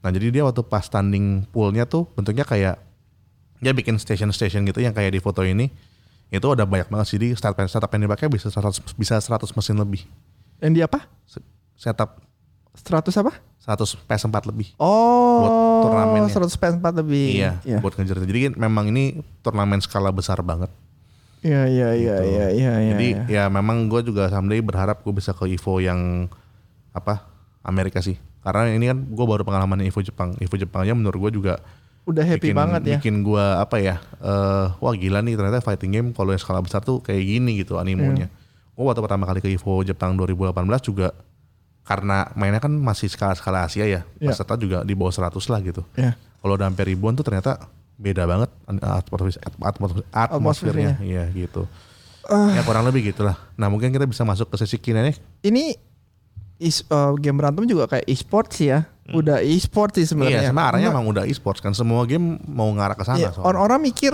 [0.00, 2.78] Nah jadi dia waktu pas standing poolnya tuh bentuknya kayak
[3.58, 5.68] dia bikin station-station gitu yang kayak di foto ini.
[6.28, 9.76] Itu udah banyak banget sih di start setup yang dipakai bisa 100, bisa 100 mesin
[9.76, 10.04] lebih.
[10.58, 10.98] Yang di apa?
[11.24, 12.20] Se- Setup
[12.76, 13.32] 100 apa?
[13.58, 14.68] 100 PS4 lebih.
[14.76, 15.52] Oh, Buat
[15.84, 16.30] turnamennya.
[16.30, 17.26] 100 PS4 lebih.
[17.36, 18.20] Iya, Iya, buat ngejar.
[18.20, 20.68] Jadi kan memang ini turnamen skala besar banget.
[21.38, 22.28] iya, iya, iya, gitu.
[22.28, 22.90] iya, iya, iya.
[22.92, 23.22] Jadi iya.
[23.30, 26.26] ya memang gue juga someday berharap gue bisa ke Evo yang
[26.90, 27.24] apa
[27.62, 28.18] Amerika sih.
[28.42, 30.34] Karena ini kan gue baru pengalaman Evo Jepang.
[30.38, 31.62] Evo Jepang aja menurut gue juga
[32.08, 32.98] Udah happy bikin, banget ya.
[32.98, 34.00] Bikin gue apa ya?
[34.24, 37.76] eh wah gila nih ternyata fighting game kalau yang skala besar tuh kayak gini gitu
[37.76, 38.32] animonya.
[38.72, 40.56] Gue waktu pertama kali ke Evo Jepang 2018
[40.88, 41.12] juga
[41.84, 44.08] karena mainnya kan masih skala-skala Asia ya.
[44.16, 44.32] Iya.
[44.32, 45.84] Peserta juga di bawah 100 lah gitu.
[46.00, 46.16] Iya.
[46.16, 47.68] Kalau udah hampir ribuan tuh ternyata
[47.98, 50.96] beda banget atmosfer, atmosfer, atmosfernya.
[51.04, 51.68] Iya gitu.
[52.28, 52.52] Ah.
[52.56, 53.36] Ya kurang lebih gitulah.
[53.56, 55.12] Nah mungkin kita bisa masuk ke sesi Q&A.
[55.42, 55.74] Ini
[56.60, 58.70] is, uh, game berantem juga kayak e-sport sih
[59.08, 59.14] ya.
[59.16, 60.48] Udah e-sport sih sebenarnya.
[60.48, 61.72] Iya, Cuma- emang udah e-sports kan.
[61.72, 63.18] Semua game mau ngarah ke sana.
[63.18, 64.12] Iya, orang-orang mikir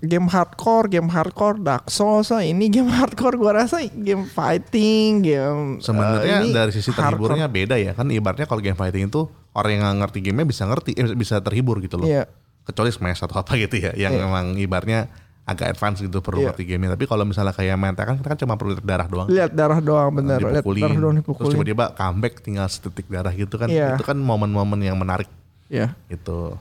[0.00, 3.34] game hardcore, game hardcore, Dark Souls, ah, ini game hardcore.
[3.34, 7.34] Gua rasa game fighting, game Sebenarnya eh, ini dari sisi hardcore.
[7.34, 7.92] terhiburnya beda ya.
[7.92, 11.38] Kan ibaratnya kalau game fighting itu orang yang nggak ngerti gamenya bisa ngerti, eh, bisa
[11.38, 12.06] terhibur gitu loh.
[12.06, 12.26] Iya.
[12.62, 14.22] Kecuali Smash atau apa gitu ya, yang Iya.
[14.22, 15.08] memang ibaratnya
[15.48, 16.52] agak advance gitu perlu Iya.
[16.52, 16.92] ngerti gamenya.
[16.92, 19.26] Tapi kalau misalnya kayak main Tekken kita kan cuma perlu lihat darah doang.
[19.26, 21.52] Lihat darah doang bener, lihat darah doang terus dipukulin.
[21.56, 23.66] tiba-tiba comeback tinggal sedetik darah gitu kan.
[23.66, 23.96] Iya.
[23.96, 25.26] Itu kan momen-momen yang menarik
[25.66, 25.96] Iya.
[26.06, 26.60] gitu.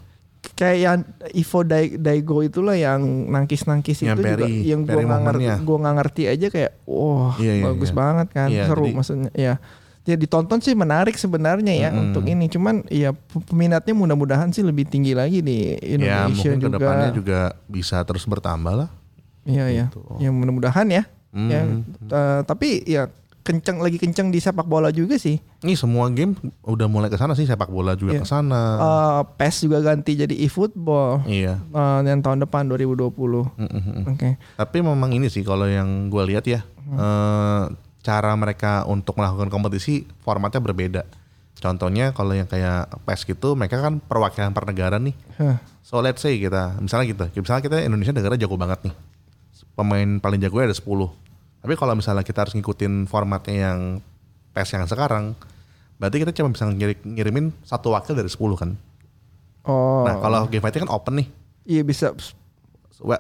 [0.50, 1.00] Kayak yang
[1.36, 5.78] Ivo Dai- Daigo itulah yang nangkis-nangkis Yang itu juga Perry- yang Perry nggak ngerti, gua
[5.78, 7.98] nggak ngerti aja kayak wah Iya, iya, bagus iya.
[7.98, 9.54] banget kan Iya, seru jadi- maksudnya ya
[10.08, 12.02] ya ditonton sih menarik sebenarnya ya Mm-mm.
[12.10, 16.68] untuk ini cuman ya peminatnya mudah-mudahan sih lebih tinggi lagi di ya Indonesia mungkin juga
[16.72, 18.90] ke depannya juga bisa terus bertambah lah.
[19.44, 20.00] Iya ya, Gitu.
[20.18, 21.04] ya mudah-mudahan ya.
[21.32, 21.50] Hmm.
[21.52, 21.60] Ya,
[22.10, 23.12] eh, tapi ya
[23.44, 25.40] kencang lagi kencang di sepak bola juga sih.
[25.60, 28.22] Ini semua game udah mulai ke sana sih sepak bola juga Iya.
[28.24, 28.62] ke sana.
[28.76, 31.60] Eh, PES juga ganti jadi e-football iya.
[31.64, 33.48] eh, yang tahun depan 2020.
[33.56, 34.04] Mm-mm.
[34.06, 34.36] Oke.
[34.36, 37.64] Tapi memang ini sih kalau yang gue lihat ya eh,
[38.08, 41.04] cara mereka untuk melakukan kompetisi formatnya berbeda.
[41.60, 45.12] Contohnya kalau yang kayak PES gitu mereka kan perwakilan per negara nih.
[45.84, 48.96] So let's say kita misalnya gitu, misalnya kita Indonesia negara jago banget nih.
[49.76, 50.88] Pemain paling jago ada 10.
[51.60, 53.80] Tapi kalau misalnya kita harus ngikutin formatnya yang
[54.56, 55.36] PES yang sekarang,
[56.00, 58.72] berarti kita cuma bisa ngirim- ngirimin satu wakil dari 10 kan.
[59.68, 60.08] Oh.
[60.08, 61.28] Nah, kalau game fighting kan open nih.
[61.68, 62.16] iya bisa
[63.00, 63.14] Eh,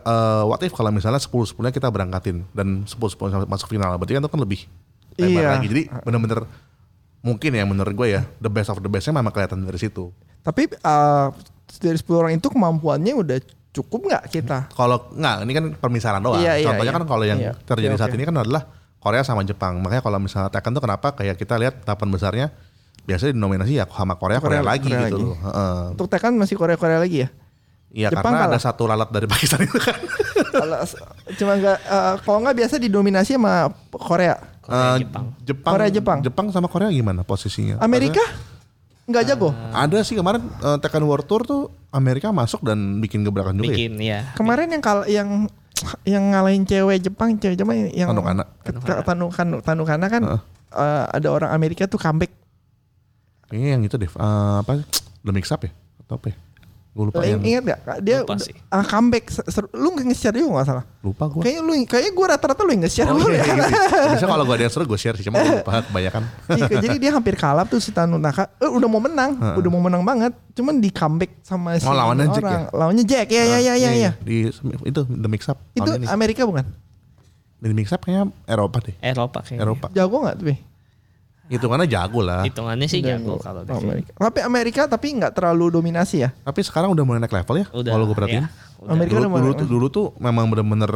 [0.43, 4.21] what if kalau misalnya 10 10 kita berangkatin dan 10 10 masuk final berarti kan
[4.21, 4.59] itu kan lebih
[5.15, 5.49] lebar Iya.
[5.53, 5.67] lagi.
[5.67, 6.39] Jadi bener-bener
[7.19, 10.09] mungkin ya menurut gue ya the best of the bestnya memang kelihatan dari situ.
[10.41, 11.27] Tapi eh,
[11.77, 13.37] dari 10 orang itu kemampuannya udah
[13.69, 14.57] cukup nggak kita?
[14.71, 16.41] Kalau nggak ini kan permisalan doang.
[16.41, 16.97] Iya, iya, Contohnya iya.
[16.97, 17.53] kan kalau yang Iya.
[17.59, 18.17] terjadi Oke, saat oke.
[18.17, 18.61] ini kan adalah
[18.97, 19.77] Korea sama Jepang.
[19.77, 22.47] Makanya kalau misalnya Tekken tuh kenapa kayak kita lihat delapan besarnya
[23.05, 25.23] biasanya dinominasi ya sama Korea Korea, Korea- lagi Korea gitu lagi.
[25.23, 25.37] loh.
[25.37, 25.77] Heeh.
[25.93, 27.29] Untuk Tekken masih Korea-Korea lagi ya?
[27.89, 28.61] Iya Jepang karena ada kalah.
[28.61, 29.95] satu lalat dari Pakistan itu kan.
[30.53, 30.77] Kalau
[31.33, 34.35] cuma nggak eh, kalau nggak biasa didominasi sama Korea.
[34.59, 35.25] Korea, Eh, Jepang.
[35.41, 35.71] Jepang.
[35.71, 36.17] Korea, Jepang.
[36.19, 37.79] Jepang sama Korea gimana posisinya?
[37.79, 38.19] Amerika
[39.05, 39.55] nggak jago.
[39.71, 43.77] Ada sih kemarin eh, Tekken World Tour tuh Amerika masuk dan bikin gebrakan juga ya.
[43.77, 44.19] Bikin ya.
[44.33, 45.29] Kemarin yang kal yang
[46.03, 48.43] yang ngalahin cewek Jepang, cewek Jepang yang Tanukana.
[48.61, 50.41] Ke- Tanu Kanu Tanukana kan Heeh.
[50.73, 52.35] eh, ada orang Amerika tuh comeback.
[53.47, 54.09] Kayaknya yang itu deh.
[54.09, 54.83] eh, apa?
[55.21, 55.71] The Mix Up ya?
[56.01, 56.35] Atau apa ya?
[56.97, 57.79] Gue lupa yang ingat gak?
[58.01, 58.57] Dia Lupa udah- sih.
[58.73, 59.29] ah, comeback.
[59.29, 60.85] Ser- ser- Lu nggak nge-share juga nggak salah?
[61.05, 61.41] lupa gue.
[61.45, 63.43] Kayaknya lu, kayaknya gue rata-rata lu yang nge-share Oh, lu iya, ya.
[63.45, 63.69] iya, iya.
[64.11, 66.23] Biasanya kalau gue ada yang seru gue share sih, cuma gue lupa kebanyakan.
[66.49, 68.49] Iya, Jadi dia hampir kalah tuh si Tanunaka.
[68.57, 70.33] Eh, udah mau menang, udah mau menang banget.
[70.51, 72.63] Cuman di comeback sama si Oh, lawannya Jack orang.
[72.73, 73.27] Lawannya Jack.
[73.29, 74.11] Ya ya ya ya ya.
[74.17, 74.49] Di
[74.83, 75.61] itu The Mix Up.
[75.71, 76.01] Itu.
[76.07, 76.65] Amerika bukan?
[77.57, 78.97] The Mix Up kayaknya Eropa deh.
[78.99, 79.61] Eropa kayaknya.
[79.63, 79.87] Eropa.
[79.91, 80.57] Jago nggak tuh?
[81.47, 82.43] Hitungannya jago lah.
[82.43, 83.35] Hitungannya sih Jago.
[83.39, 83.87] jago kalau di sini.
[83.87, 84.11] Amerika.
[84.15, 86.29] Tapi Amerika tapi nggak terlalu dominasi ya.
[86.31, 87.67] Tapi sekarang udah mulai naik level ya.
[87.71, 87.91] Udah.
[87.91, 88.37] Kalau gue perhatiin.
[88.37, 88.45] ya,
[88.77, 88.91] udah.
[88.91, 90.91] Amerika dulu, udah mulai- dulu, tuh, dulu tuh memang bener-bener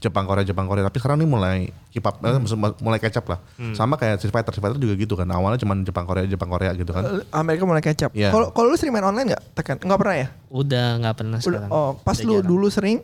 [0.00, 1.56] Jepang Korea Jepang Korea tapi sekarang ini mulai
[1.92, 3.38] keep up eh, maksud- mulai up lah
[3.76, 6.72] sama kayak Street Fighter Street Fighter juga gitu kan awalnya cuma Jepang Korea Jepang Korea
[6.72, 8.12] gitu kan Eh, Amerika mulai up.
[8.16, 8.32] Iya.
[8.32, 9.42] Kalau kalau lu sering main online nggak?
[9.52, 10.28] Tekan nggak pernah ya?
[10.48, 11.68] Udah nggak pernah Udah, sekarang.
[11.68, 12.48] oh, pas Udah lu jarang.
[12.48, 12.96] dulu sering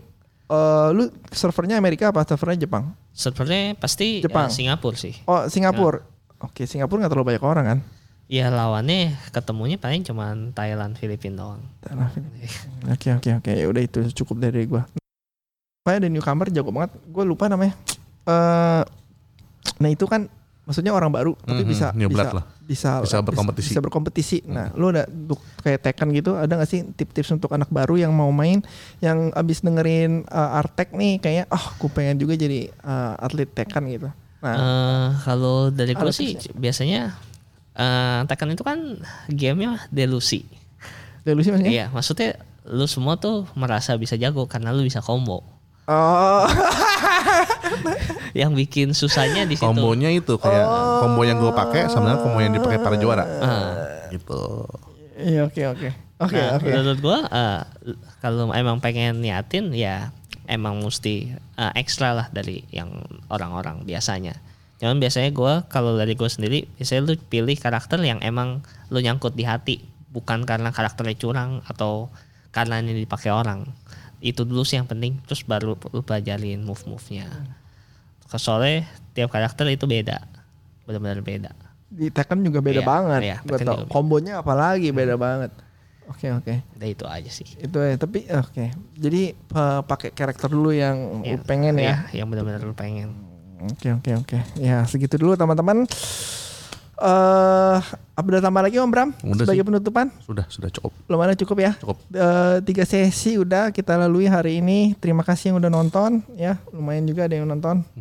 [0.46, 2.96] eh lu servernya Amerika apa servernya Jepang?
[3.12, 4.48] Sebenarnya pasti Jepang.
[4.48, 5.14] eh, Singapura sih.
[5.28, 6.00] Oh, Singapura.
[6.40, 7.78] Oke, Singapura nggak terlalu banyak orang kan?
[8.26, 11.62] Ya lawannya ketemunya paling cuman Thailand, Filipina doang.
[11.80, 12.90] Filipina.
[12.90, 14.82] Oke oke oke ya udah itu cukup dari gua.
[15.86, 16.90] Kayak ada newcomer jago banget.
[17.06, 17.78] Gue lupa namanya.
[18.26, 18.82] Eh
[19.78, 20.26] nah itu kan
[20.66, 22.44] maksudnya orang baru tapi Mhm, bisa new bisa, lah.
[22.66, 23.70] bisa Bisa berkompetisi.
[23.70, 24.38] Bisa, berkompetisi.
[24.50, 28.10] Nah, lu ada untuk kayak Tekken gitu ada gak sih tips-tips untuk anak baru yang
[28.10, 28.58] mau main
[28.98, 33.86] yang abis dengerin uh, Artek nih kayak ah gue pengen juga jadi uh, atlet Tekken
[33.86, 34.10] gitu.
[34.38, 37.16] Nah, Eh, kalau dari gue sih biasanya
[37.72, 38.78] eh Tekken itu kan
[39.26, 40.44] gamenya delusi.
[41.22, 41.72] delusi maksudnya?
[41.72, 42.30] Iya, maksudnya
[42.64, 45.42] lu semua tuh merasa bisa jago karena lu bisa combo.
[45.86, 46.46] Oh.
[48.34, 49.64] Yang bikin susahnya di situ.
[49.64, 50.66] kombonya itu kayak
[51.00, 53.72] combo yang gue pakai sebenarnya combo yang dipakai para juara Ah.
[54.08, 54.66] gitu
[55.16, 55.88] Iya oke oke.
[56.18, 56.64] Oke Nah, oke.
[56.66, 57.60] menurut gua eh,
[58.18, 60.12] kalau emang pengen niatin ya
[60.46, 62.90] emang mesti eh, ekstra lah dari yang
[63.28, 64.34] orang-orang biasanya.
[64.76, 68.60] Cuman biasanya gua kalau dari gua sendiri biasanya lu pilih karakter yang emang
[68.92, 69.80] lu nyangkut di hati,
[70.12, 72.12] bukan karena karakternya curang atau
[72.52, 73.64] karena ini dipakai orang.
[74.20, 77.28] Itu dulu sih yang penting, terus baru lu pelajarin move-move-nya.
[78.26, 78.84] Soalnya
[79.16, 80.24] tiap karakter itu beda,
[80.84, 81.50] benar-benar beda.
[81.86, 83.20] Di Tekken juga beda Iya, banget.
[83.22, 83.92] iya, Tekken juga.
[83.92, 85.54] Kombonya apalagi beda banget.
[86.06, 86.54] Oke oke.
[86.72, 87.46] Udah itu aja sih.
[87.56, 88.64] Itu ya, tapi oke.
[88.94, 92.06] Jadi eh, pakai karakter dulu yang lu Yang- pengen ya.
[92.08, 93.12] iya, yang benar-benar lu pengen.
[93.58, 94.38] Oke oke oke.
[94.54, 95.88] Ya segitu dulu teman-teman.
[96.96, 97.78] Eh,
[98.16, 99.68] apa ada tambah lagi Om Bram Udah sebagai sih.
[99.68, 100.08] penutupan?
[100.18, 101.76] sudah sudah cukup Belum ada cukup ya?
[101.76, 104.96] cukup Eh, tiga sesi udah kita lalui hari ini.
[104.96, 106.56] Terima kasih yang udah nonton ya.
[106.70, 107.84] Lumayan juga ada yang nonton.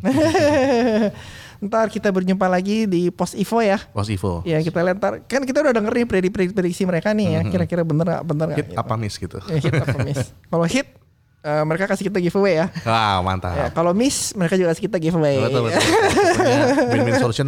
[1.58, 3.80] Ntar kita berjumpa lagi di Post Ivo ya.
[3.90, 5.24] was Evo Ya kita lihat ntar.
[5.24, 7.40] Kan kita udah denger nih prediksi, mereka nih ya.
[7.42, 8.22] Kira-kira bener gak?
[8.24, 8.58] Bener gak?
[8.58, 10.20] hit apa miss gitu Ya, hit apa miss?
[10.50, 10.88] Kalau hit
[11.42, 12.66] eh, mereka kasih kita giveaway ya.
[12.82, 15.38] wah mantap Ya, kalau miss mereka juga kasih kita giveaway.
[15.38, 17.46] betul betul Pokoknya win-win solution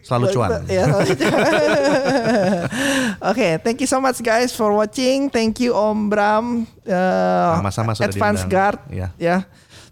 [0.00, 1.32] selalu cuan Ya, selalu cuan.
[3.30, 5.28] Oke, thank you so much guys for watching.
[5.28, 6.46] Thank you Om Bram.
[6.82, 8.50] eh, Sama-sama sudah Advance diundang.
[8.50, 8.78] Guard.
[8.88, 9.08] Iya.
[9.18, 9.36] Ya.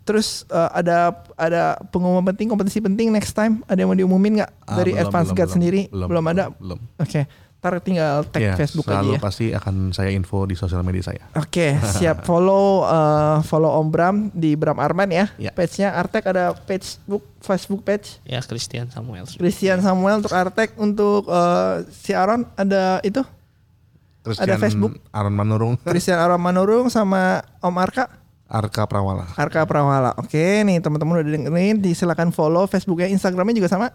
[0.06, 3.66] Terus eh, ada ada pengumuman penting, kompetisi penting next time.
[3.66, 5.56] Ada yang mau diumumin nggak Ah, dari belum, Advance belum, Guard belum.
[5.58, 5.80] sendiri?
[5.90, 6.44] Belum, ada.
[6.54, 6.78] belum.
[6.96, 7.22] Oke.
[7.56, 9.18] Ntar tinggal tag Ya, Facebook aja selalu ya.
[9.18, 14.16] pasti akan saya info di sosial media saya Oke, siap follow eh, follow Om Bram
[14.30, 15.26] di Bram Arman ya.
[15.34, 15.50] Ya.
[15.50, 18.22] Page-nya Artek ada Facebook Facebook page.
[18.22, 19.26] Ya Christian Samuel.
[19.26, 23.24] Christian Samuel untuk Artek untuk eh, si Aaron ada itu
[24.22, 25.02] Christian Facebook?
[25.10, 28.10] Aaron Manurung Christian Aaron Manurung sama Om Arka
[28.46, 30.14] Arka Prawala Arka Prawala.
[30.16, 33.90] Oke nih teman-teman udah dengerin, silakan follow Facebooknya, Instagramnya juga sama.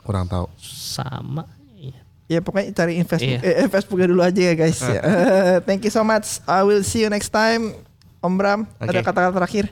[0.00, 1.48] kurang tahu Sama.
[1.72, 1.96] Iya.
[2.28, 3.64] Ya pokoknya cariin Facebook, Iya.
[3.64, 4.78] eh, Facebooknya dulu aja ya guys.
[4.78, 5.00] ya.
[5.66, 6.38] Thank you so much.
[6.44, 7.72] I will see you next time.
[8.20, 9.04] Om Bram, ada Oke.
[9.04, 9.66] kata-kata terakhir?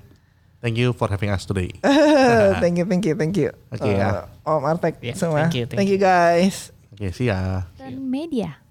[0.63, 1.75] thank you for having us today
[2.63, 3.51] thank you, thank you, thank you.
[3.69, 4.31] Oke, Eh, ya.
[4.43, 5.43] Om Artek Ya, semua.
[5.43, 6.71] thank you, thank thank you guys.
[6.95, 8.62] oke see ya Dan media.